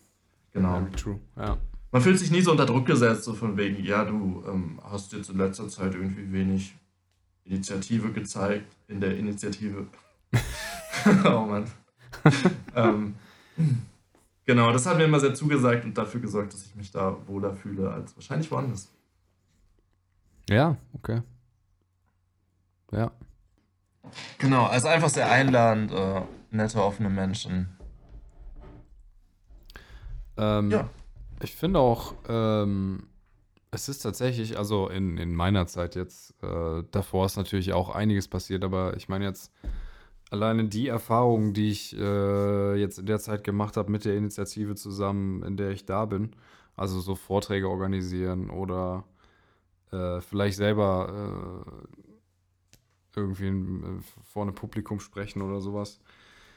Genau. 0.53 0.87
True. 0.95 1.19
Ja. 1.35 1.57
Man 1.91 2.01
fühlt 2.01 2.19
sich 2.19 2.31
nie 2.31 2.41
so 2.41 2.51
unter 2.51 2.65
Druck 2.65 2.85
gesetzt, 2.85 3.23
so 3.23 3.33
von 3.33 3.57
wegen, 3.57 3.83
ja, 3.83 4.05
du 4.05 4.43
ähm, 4.47 4.79
hast 4.83 5.11
jetzt 5.13 5.29
in 5.29 5.37
letzter 5.37 5.67
Zeit 5.67 5.93
irgendwie 5.93 6.31
wenig 6.31 6.75
Initiative 7.43 8.11
gezeigt 8.11 8.75
in 8.87 9.01
der 9.01 9.17
Initiative. 9.17 9.87
oh 11.25 11.45
Mann. 11.45 11.65
ähm, 12.75 13.15
Genau, 14.49 14.71
das 14.71 14.87
hat 14.87 14.97
mir 14.97 15.03
immer 15.03 15.19
sehr 15.19 15.35
zugesagt 15.35 15.85
und 15.85 15.95
dafür 15.95 16.21
gesorgt, 16.21 16.53
dass 16.53 16.65
ich 16.65 16.75
mich 16.75 16.89
da 16.89 17.15
wohler 17.27 17.53
fühle 17.53 17.91
als 17.91 18.15
wahrscheinlich 18.15 18.49
woanders. 18.49 18.91
Ja, 20.49 20.75
okay. 20.93 21.21
Ja. 22.91 23.11
Genau, 24.39 24.65
also 24.65 24.87
einfach 24.87 25.09
sehr 25.09 25.29
einladend, 25.29 25.91
äh, 25.91 26.21
nette, 26.49 26.83
offene 26.83 27.11
Menschen. 27.11 27.77
Ähm, 30.35 30.71
ja. 30.71 30.89
Ich 31.43 31.55
finde 31.55 31.77
auch, 31.77 32.15
ähm, 32.27 33.03
es 33.69 33.87
ist 33.87 33.99
tatsächlich, 33.99 34.57
also 34.57 34.89
in, 34.89 35.19
in 35.19 35.35
meiner 35.35 35.67
Zeit 35.67 35.93
jetzt, 35.93 36.33
äh, 36.41 36.81
davor 36.89 37.27
ist 37.27 37.37
natürlich 37.37 37.73
auch 37.73 37.93
einiges 37.93 38.27
passiert, 38.27 38.63
aber 38.63 38.97
ich 38.97 39.09
meine 39.09 39.25
jetzt, 39.25 39.51
alleine 40.29 40.65
die 40.65 40.87
Erfahrungen, 40.87 41.53
die 41.53 41.69
ich 41.69 41.97
äh, 41.97 42.75
jetzt 42.75 42.99
in 42.99 43.05
der 43.05 43.19
Zeit 43.19 43.43
gemacht 43.43 43.77
habe 43.77 43.91
mit 43.91 44.05
der 44.05 44.15
Initiative 44.15 44.75
zusammen, 44.75 45.43
in 45.43 45.57
der 45.57 45.71
ich 45.71 45.85
da 45.85 46.05
bin, 46.05 46.31
also 46.75 46.99
so 46.99 47.15
Vorträge 47.15 47.69
organisieren 47.69 48.49
oder 48.49 49.03
äh, 49.91 50.21
vielleicht 50.21 50.57
selber 50.57 51.65
äh, 51.65 53.19
irgendwie 53.19 53.47
in, 53.47 54.03
vor 54.23 54.43
einem 54.43 54.55
Publikum 54.55 54.99
sprechen 54.99 55.41
oder 55.41 55.61
sowas. 55.61 55.99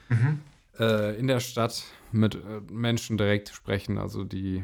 Mhm. 0.08 0.40
Äh, 0.78 1.18
in 1.18 1.26
der 1.26 1.40
Stadt 1.40 1.85
mit 2.12 2.35
äh, 2.35 2.61
Menschen 2.70 3.16
direkt 3.16 3.48
sprechen, 3.50 3.98
also 3.98 4.24
die 4.24 4.62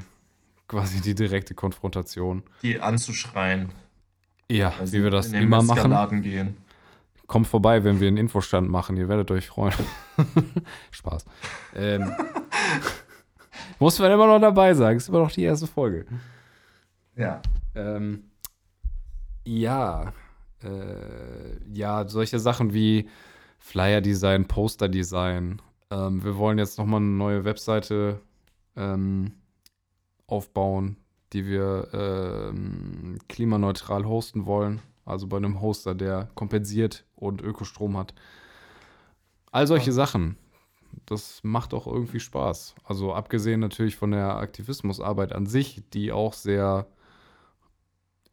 quasi 0.68 1.00
die 1.00 1.14
direkte 1.14 1.54
Konfrontation. 1.54 2.42
Die 2.62 2.80
anzuschreien. 2.80 3.70
Ja, 4.50 4.74
also 4.78 4.92
wie 4.92 5.02
wir 5.02 5.10
das 5.10 5.32
immer 5.32 5.62
machen. 5.62 6.22
Gehen. 6.22 6.56
Kommt 7.28 7.46
vorbei, 7.46 7.84
wenn 7.84 8.00
wir 8.00 8.08
einen 8.08 8.16
Infostand 8.16 8.70
machen. 8.70 8.96
Ihr 8.96 9.08
werdet 9.08 9.30
euch 9.30 9.48
freuen. 9.48 9.74
Spaß. 10.90 11.26
Ähm, 11.76 12.10
muss 13.78 13.98
man 13.98 14.10
immer 14.10 14.26
noch 14.26 14.40
dabei 14.40 14.72
sagen. 14.72 14.96
Ist 14.96 15.10
immer 15.10 15.18
noch 15.20 15.30
die 15.30 15.42
erste 15.42 15.66
Folge. 15.66 16.06
Ja. 17.16 17.42
Ähm, 17.74 18.24
ja. 19.44 20.14
Äh, 20.64 21.62
ja, 21.70 22.08
solche 22.08 22.38
Sachen 22.38 22.72
wie 22.72 23.10
Flyer-Design, 23.58 24.46
Poster-Design. 24.46 25.60
Ähm, 25.90 26.24
wir 26.24 26.38
wollen 26.38 26.56
jetzt 26.56 26.78
nochmal 26.78 27.00
eine 27.00 27.10
neue 27.10 27.44
Webseite 27.44 28.22
ähm, 28.74 29.32
aufbauen, 30.26 30.96
die 31.34 31.44
wir 31.44 31.88
ähm, 31.92 33.18
klimaneutral 33.28 34.06
hosten 34.06 34.46
wollen. 34.46 34.80
Also 35.08 35.26
bei 35.26 35.38
einem 35.38 35.60
Hoster, 35.62 35.94
der 35.94 36.28
kompensiert 36.34 37.04
und 37.16 37.40
Ökostrom 37.40 37.96
hat. 37.96 38.14
All 39.50 39.66
solche 39.66 39.92
Sachen. 39.92 40.36
Das 41.06 41.40
macht 41.42 41.72
auch 41.72 41.86
irgendwie 41.86 42.20
Spaß. 42.20 42.74
Also 42.84 43.14
abgesehen 43.14 43.60
natürlich 43.60 43.96
von 43.96 44.10
der 44.10 44.36
Aktivismusarbeit 44.36 45.32
an 45.32 45.46
sich, 45.46 45.82
die 45.94 46.12
auch 46.12 46.34
sehr 46.34 46.86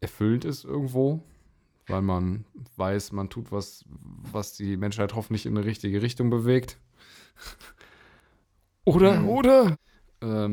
erfüllend 0.00 0.44
ist 0.44 0.64
irgendwo, 0.64 1.22
weil 1.86 2.02
man 2.02 2.44
weiß, 2.76 3.12
man 3.12 3.30
tut 3.30 3.50
was, 3.50 3.84
was 4.30 4.52
die 4.52 4.76
Menschheit 4.76 5.14
hoffentlich 5.14 5.46
in 5.46 5.56
eine 5.56 5.66
richtige 5.66 6.02
Richtung 6.02 6.28
bewegt. 6.28 6.78
oder, 8.84 9.20
mhm. 9.20 9.28
oder? 9.30 9.76
Ähm, 10.20 10.52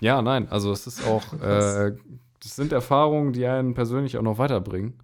ja, 0.00 0.20
nein, 0.20 0.48
also 0.48 0.72
es 0.72 0.88
ist 0.88 1.06
auch, 1.06 1.32
äh, 1.40 1.96
das 2.42 2.56
sind 2.56 2.72
Erfahrungen, 2.72 3.32
die 3.32 3.46
einen 3.46 3.74
persönlich 3.74 4.18
auch 4.18 4.22
noch 4.22 4.38
weiterbringen 4.38 5.03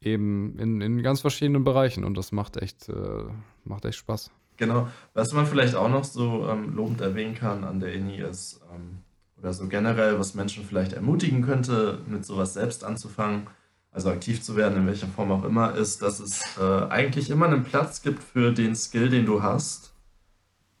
eben 0.00 0.58
in, 0.58 0.80
in 0.80 1.02
ganz 1.02 1.20
verschiedenen 1.20 1.64
Bereichen 1.64 2.04
und 2.04 2.16
das 2.16 2.32
macht 2.32 2.56
echt, 2.56 2.88
äh, 2.88 3.24
macht 3.64 3.84
echt 3.84 3.98
Spaß. 3.98 4.30
Genau. 4.56 4.88
Was 5.14 5.32
man 5.32 5.46
vielleicht 5.46 5.74
auch 5.74 5.88
noch 5.88 6.04
so 6.04 6.48
ähm, 6.48 6.74
lobend 6.74 7.00
erwähnen 7.00 7.34
kann 7.34 7.64
an 7.64 7.80
der 7.80 7.92
INI 7.92 8.18
ist, 8.18 8.60
ähm, 8.74 8.98
oder 9.38 9.52
so 9.52 9.68
generell, 9.68 10.18
was 10.18 10.34
Menschen 10.34 10.64
vielleicht 10.64 10.92
ermutigen 10.92 11.42
könnte, 11.42 12.00
mit 12.06 12.24
sowas 12.24 12.54
selbst 12.54 12.84
anzufangen, 12.84 13.46
also 13.90 14.10
aktiv 14.10 14.42
zu 14.42 14.56
werden, 14.56 14.78
in 14.78 14.86
welcher 14.86 15.06
Form 15.06 15.30
auch 15.30 15.44
immer, 15.44 15.74
ist, 15.74 16.02
dass 16.02 16.20
es 16.20 16.42
äh, 16.58 16.86
eigentlich 16.88 17.30
immer 17.30 17.46
einen 17.46 17.64
Platz 17.64 18.02
gibt 18.02 18.22
für 18.22 18.52
den 18.52 18.74
Skill, 18.74 19.08
den 19.08 19.26
du 19.26 19.42
hast. 19.42 19.92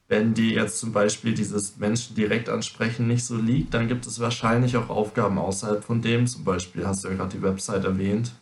Wenn 0.08 0.34
dir 0.34 0.52
jetzt 0.52 0.78
zum 0.78 0.92
Beispiel 0.92 1.34
dieses 1.34 1.76
Menschen 1.76 2.16
direkt 2.16 2.48
ansprechen 2.48 3.06
nicht 3.06 3.24
so 3.24 3.36
liegt, 3.36 3.74
dann 3.74 3.88
gibt 3.88 4.06
es 4.06 4.20
wahrscheinlich 4.20 4.76
auch 4.76 4.88
Aufgaben 4.88 5.38
außerhalb 5.38 5.84
von 5.84 6.00
dem. 6.00 6.26
Zum 6.26 6.44
Beispiel 6.44 6.86
hast 6.86 7.04
du 7.04 7.08
ja 7.08 7.14
gerade 7.14 7.36
die 7.36 7.42
Website 7.42 7.84
erwähnt. 7.84 8.32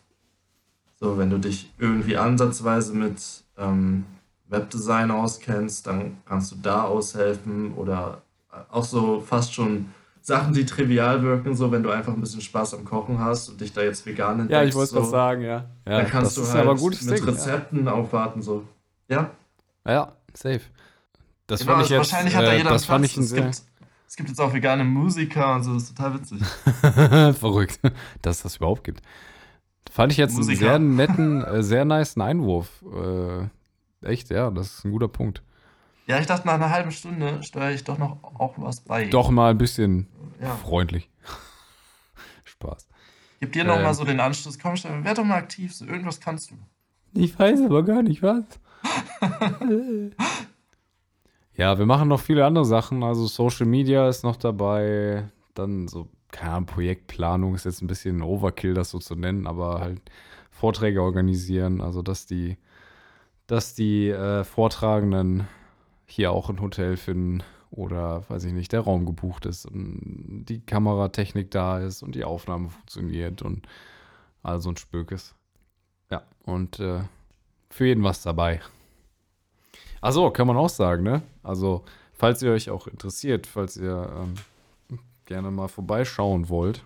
So, 0.99 1.17
wenn 1.17 1.29
du 1.29 1.37
dich 1.37 1.71
irgendwie 1.77 2.17
ansatzweise 2.17 2.93
mit 2.93 3.21
ähm, 3.57 4.05
Webdesign 4.49 5.11
auskennst, 5.11 5.85
dann 5.85 6.17
kannst 6.25 6.51
du 6.51 6.55
da 6.61 6.83
aushelfen 6.83 7.73
oder 7.75 8.21
auch 8.71 8.83
so 8.83 9.21
fast 9.21 9.53
schon 9.53 9.87
Sachen, 10.21 10.53
die 10.53 10.65
trivial 10.65 11.21
wirken, 11.21 11.55
so 11.55 11.71
wenn 11.71 11.83
du 11.83 11.89
einfach 11.89 12.13
ein 12.13 12.19
bisschen 12.19 12.41
Spaß 12.41 12.73
am 12.73 12.83
Kochen 12.83 13.19
hast 13.19 13.47
und 13.47 13.61
dich 13.61 13.71
da 13.71 13.81
jetzt 13.81 14.05
vegan 14.05 14.41
entdeckst. 14.41 14.51
Ja, 14.51 14.63
ich 14.63 14.75
wollte 14.75 14.91
so, 14.91 15.01
was 15.01 15.09
sagen, 15.09 15.41
ja. 15.41 15.65
ja. 15.85 16.01
Dann 16.01 16.07
kannst 16.07 16.35
du 16.35 16.45
halt 16.45 16.81
mit 16.81 17.01
Ding, 17.01 17.23
Rezepten 17.23 17.85
ja. 17.85 17.93
aufwarten, 17.93 18.41
so. 18.41 18.65
Ja? 19.07 19.31
Ja, 19.87 20.11
safe. 20.33 20.61
Das 21.45 21.61
Genau, 21.61 21.73
fand 21.73 21.85
ich 21.85 21.89
jetzt, 21.91 21.97
wahrscheinlich 21.99 22.35
hat 22.35 22.43
da 22.43 22.51
äh, 22.51 22.57
jeder 22.57 22.71
das 22.71 22.83
fand 22.83 23.05
ich 23.05 23.15
ein 23.15 23.23
es, 23.23 23.33
gibt, 23.33 23.61
es 24.05 24.15
gibt 24.17 24.27
jetzt 24.27 24.41
auch 24.41 24.53
vegane 24.53 24.83
Musiker 24.83 25.55
und 25.55 25.63
so, 25.63 25.75
das 25.75 25.83
ist 25.83 25.95
total 25.95 26.15
witzig. 26.15 26.41
verrückt, 27.39 27.79
dass 28.21 28.41
das 28.41 28.57
überhaupt 28.57 28.83
gibt. 28.83 29.01
Fand 29.91 30.11
ich 30.11 30.17
jetzt 30.17 30.31
einen 30.31 30.39
Musiker. 30.39 30.59
sehr 30.59 30.79
netten, 30.79 31.43
äh, 31.45 31.63
sehr 31.63 31.85
niceen 31.85 32.21
Einwurf. 32.21 32.83
Äh, 32.93 33.47
echt, 34.07 34.29
ja, 34.29 34.49
das 34.51 34.77
ist 34.79 34.85
ein 34.85 34.91
guter 34.91 35.07
Punkt. 35.07 35.41
Ja, 36.07 36.19
ich 36.19 36.25
dachte, 36.25 36.47
nach 36.47 36.53
einer 36.53 36.69
halben 36.69 36.91
Stunde 36.91 37.43
steuere 37.43 37.71
ich 37.71 37.83
doch 37.83 37.97
noch 37.97 38.23
auch 38.23 38.53
was 38.57 38.81
bei. 38.81 39.05
Doch 39.07 39.29
mal 39.29 39.51
ein 39.51 39.57
bisschen 39.57 40.07
Ja. 40.41 40.55
freundlich. 40.55 41.09
Spaß. 42.45 42.87
Gib 43.39 43.51
dir 43.51 43.63
noch 43.65 43.75
Ähm. 43.77 43.83
mal 43.83 43.93
so 43.93 44.03
den 44.05 44.19
Anschluss. 44.19 44.57
Komm, 44.57 44.75
Stefan, 44.77 45.03
werd 45.03 45.17
doch 45.17 45.23
mal 45.25 45.35
aktiv. 45.35 45.73
So, 45.75 45.85
irgendwas 45.85 46.19
kannst 46.19 46.51
du. 46.51 46.55
Ich 47.13 47.37
weiß 47.37 47.61
aber 47.63 47.83
gar 47.83 48.03
nicht 48.03 48.23
was. 48.23 48.43
ja, 51.55 51.77
wir 51.77 51.85
machen 51.85 52.07
noch 52.07 52.19
viele 52.19 52.45
andere 52.45 52.65
Sachen. 52.65 53.03
Also 53.03 53.27
Social 53.27 53.65
Media 53.65 54.07
ist 54.07 54.23
noch 54.23 54.35
dabei. 54.37 55.29
Dann 55.55 55.87
so, 55.87 56.07
keine 56.31 56.51
Ahnung, 56.51 56.65
Projektplanung 56.65 57.55
ist 57.55 57.65
jetzt 57.65 57.81
ein 57.81 57.87
bisschen 57.87 58.21
Overkill, 58.21 58.73
das 58.73 58.91
so 58.91 58.99
zu 58.99 59.15
nennen, 59.15 59.47
aber 59.47 59.79
halt 59.79 60.01
Vorträge 60.51 61.01
organisieren. 61.01 61.81
Also, 61.81 62.01
dass 62.01 62.25
die, 62.25 62.57
dass 63.47 63.75
die 63.75 64.09
äh, 64.09 64.43
Vortragenden 64.43 65.47
hier 66.05 66.31
auch 66.31 66.49
ein 66.49 66.61
Hotel 66.61 66.97
finden 66.97 67.43
oder, 67.69 68.23
weiß 68.29 68.45
ich 68.45 68.53
nicht, 68.53 68.71
der 68.71 68.81
Raum 68.81 69.05
gebucht 69.05 69.45
ist 69.45 69.65
und 69.65 70.45
die 70.47 70.61
Kameratechnik 70.61 71.51
da 71.51 71.79
ist 71.79 72.01
und 72.01 72.15
die 72.15 72.23
Aufnahme 72.23 72.69
funktioniert 72.69 73.41
und 73.41 73.67
all 74.41 74.61
so 74.61 74.69
ein 74.69 74.77
Spök 74.77 75.11
ist. 75.11 75.35
Ja, 76.09 76.23
und 76.43 76.79
äh, 76.79 77.01
für 77.69 77.85
jeden 77.85 78.03
was 78.03 78.21
dabei. 78.21 78.61
Achso, 79.99 80.31
kann 80.31 80.47
man 80.47 80.57
auch 80.57 80.69
sagen, 80.69 81.03
ne? 81.03 81.21
Also, 81.43 81.83
falls 82.13 82.41
ihr 82.41 82.51
euch 82.51 82.69
auch 82.69 82.87
interessiert, 82.87 83.47
falls 83.47 83.77
ihr 83.77 84.09
ähm, 84.15 84.35
gerne 85.27 85.51
mal 85.51 85.67
vorbeischauen 85.67 86.49
wollt. 86.49 86.83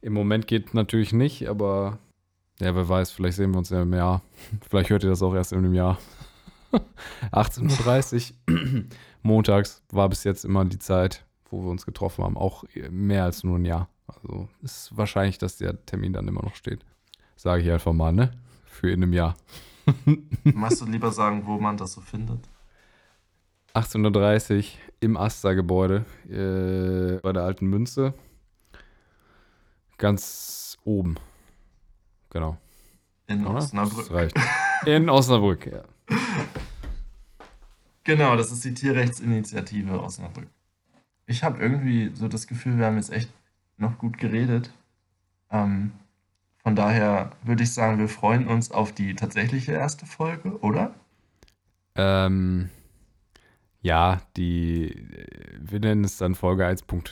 Im 0.00 0.12
Moment 0.12 0.46
geht 0.46 0.74
natürlich 0.74 1.12
nicht, 1.12 1.48
aber 1.48 1.98
ja, 2.60 2.74
wer 2.74 2.88
weiß, 2.88 3.10
vielleicht 3.10 3.36
sehen 3.36 3.50
wir 3.50 3.58
uns 3.58 3.70
ja 3.70 3.82
im 3.82 3.92
Jahr. 3.92 4.22
Vielleicht 4.68 4.90
hört 4.90 5.02
ihr 5.02 5.10
das 5.10 5.22
auch 5.22 5.34
erst 5.34 5.52
in 5.52 5.58
einem 5.58 5.74
Jahr. 5.74 5.98
18.30 7.32 8.34
Uhr 8.48 8.84
montags 9.22 9.82
war 9.90 10.08
bis 10.08 10.22
jetzt 10.22 10.44
immer 10.44 10.64
die 10.64 10.78
Zeit, 10.78 11.24
wo 11.50 11.62
wir 11.62 11.70
uns 11.70 11.84
getroffen 11.86 12.24
haben. 12.24 12.36
Auch 12.36 12.64
mehr 12.90 13.24
als 13.24 13.42
nur 13.42 13.58
ein 13.58 13.64
Jahr. 13.64 13.88
Also 14.06 14.48
ist 14.62 14.96
wahrscheinlich, 14.96 15.38
dass 15.38 15.56
der 15.56 15.84
Termin 15.86 16.12
dann 16.12 16.28
immer 16.28 16.42
noch 16.42 16.54
steht. 16.54 16.84
Sage 17.36 17.62
ich 17.62 17.70
einfach 17.70 17.92
mal, 17.92 18.12
ne? 18.12 18.30
Für 18.64 18.90
in 18.90 19.02
einem 19.02 19.12
Jahr. 19.12 19.34
Magst 20.44 20.80
du 20.80 20.86
lieber 20.86 21.10
sagen, 21.10 21.42
wo 21.46 21.58
man 21.58 21.76
das 21.76 21.94
so 21.94 22.00
findet? 22.00 22.48
18.30 23.74 24.56
Uhr 24.56 24.64
im 25.00 25.16
Asta-Gebäude 25.16 26.04
äh, 26.28 27.20
bei 27.20 27.32
der 27.32 27.42
alten 27.42 27.66
Münze. 27.66 28.14
Ganz 29.98 30.78
oben. 30.84 31.16
Genau. 32.30 32.58
In 33.26 33.46
Oder? 33.46 33.58
Osnabrück. 33.58 34.06
Das 34.06 34.12
reicht. 34.12 34.36
In 34.86 35.08
Osnabrück, 35.08 35.66
ja. 35.66 35.82
Genau, 38.04 38.34
das 38.34 38.50
ist 38.50 38.64
die 38.64 38.74
Tierrechtsinitiative 38.74 40.02
Osnabrück. 40.02 40.48
Ich 41.26 41.44
habe 41.44 41.62
irgendwie 41.62 42.10
so 42.14 42.26
das 42.26 42.48
Gefühl, 42.48 42.76
wir 42.76 42.86
haben 42.86 42.96
jetzt 42.96 43.12
echt 43.12 43.32
noch 43.76 43.96
gut 43.96 44.18
geredet. 44.18 44.72
Ähm, 45.50 45.92
von 46.64 46.74
daher 46.74 47.30
würde 47.44 47.62
ich 47.62 47.72
sagen, 47.72 47.98
wir 47.98 48.08
freuen 48.08 48.48
uns 48.48 48.72
auf 48.72 48.92
die 48.92 49.14
tatsächliche 49.14 49.72
erste 49.72 50.04
Folge, 50.04 50.58
oder? 50.62 50.94
Ähm, 51.94 52.70
ja, 53.82 54.20
die, 54.36 54.90
äh, 54.90 55.58
wir 55.60 55.80
nennen 55.80 56.04
es 56.04 56.16
dann 56.16 56.34
Folge 56.34 56.66
1.1. 56.66 57.10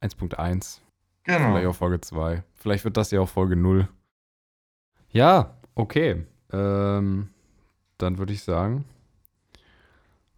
1.1. 0.00 0.80
Genau. 1.24 1.38
Vielleicht 1.38 1.66
auch 1.68 1.74
Folge 1.74 2.00
2. 2.00 2.42
Vielleicht 2.54 2.84
wird 2.84 2.96
das 2.96 3.12
ja 3.12 3.20
auch 3.20 3.28
Folge 3.28 3.56
0. 3.56 3.88
Ja, 5.10 5.54
okay. 5.74 6.26
Ähm, 6.52 7.28
dann 7.98 8.18
würde 8.18 8.32
ich 8.32 8.42
sagen, 8.42 8.84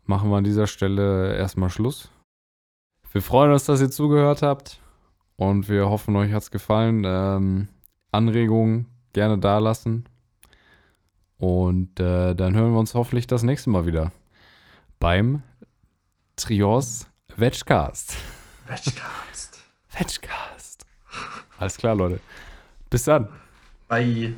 machen 0.04 0.30
wir 0.30 0.36
an 0.36 0.44
dieser 0.44 0.66
Stelle 0.66 1.34
erstmal 1.36 1.70
Schluss. 1.70 2.10
Wir 3.10 3.22
freuen 3.22 3.52
uns, 3.52 3.64
dass 3.64 3.80
ihr 3.80 3.90
zugehört 3.90 4.42
habt 4.42 4.80
und 5.36 5.68
wir 5.68 5.88
hoffen, 5.88 6.14
euch 6.16 6.32
hat 6.32 6.42
es 6.42 6.50
gefallen. 6.50 7.04
Ähm, 7.06 7.68
Anregungen 8.12 8.86
gerne 9.12 9.38
da 9.38 9.58
lassen. 9.58 10.04
Und 11.38 11.98
äh, 12.00 12.34
dann 12.34 12.54
hören 12.54 12.72
wir 12.72 12.78
uns 12.78 12.94
hoffentlich 12.94 13.26
das 13.26 13.42
nächste 13.42 13.70
Mal 13.70 13.86
wieder 13.86 14.12
beim 15.00 15.42
Trios 16.36 17.06
Vegcast. 17.36 18.16
Matchcast. 18.68 19.58
Vegcast. 19.90 20.84
Alles 21.58 21.76
klar, 21.76 21.94
Leute. 21.94 22.20
Bis 22.90 23.04
dann. 23.04 23.28
Bye. 23.88 24.34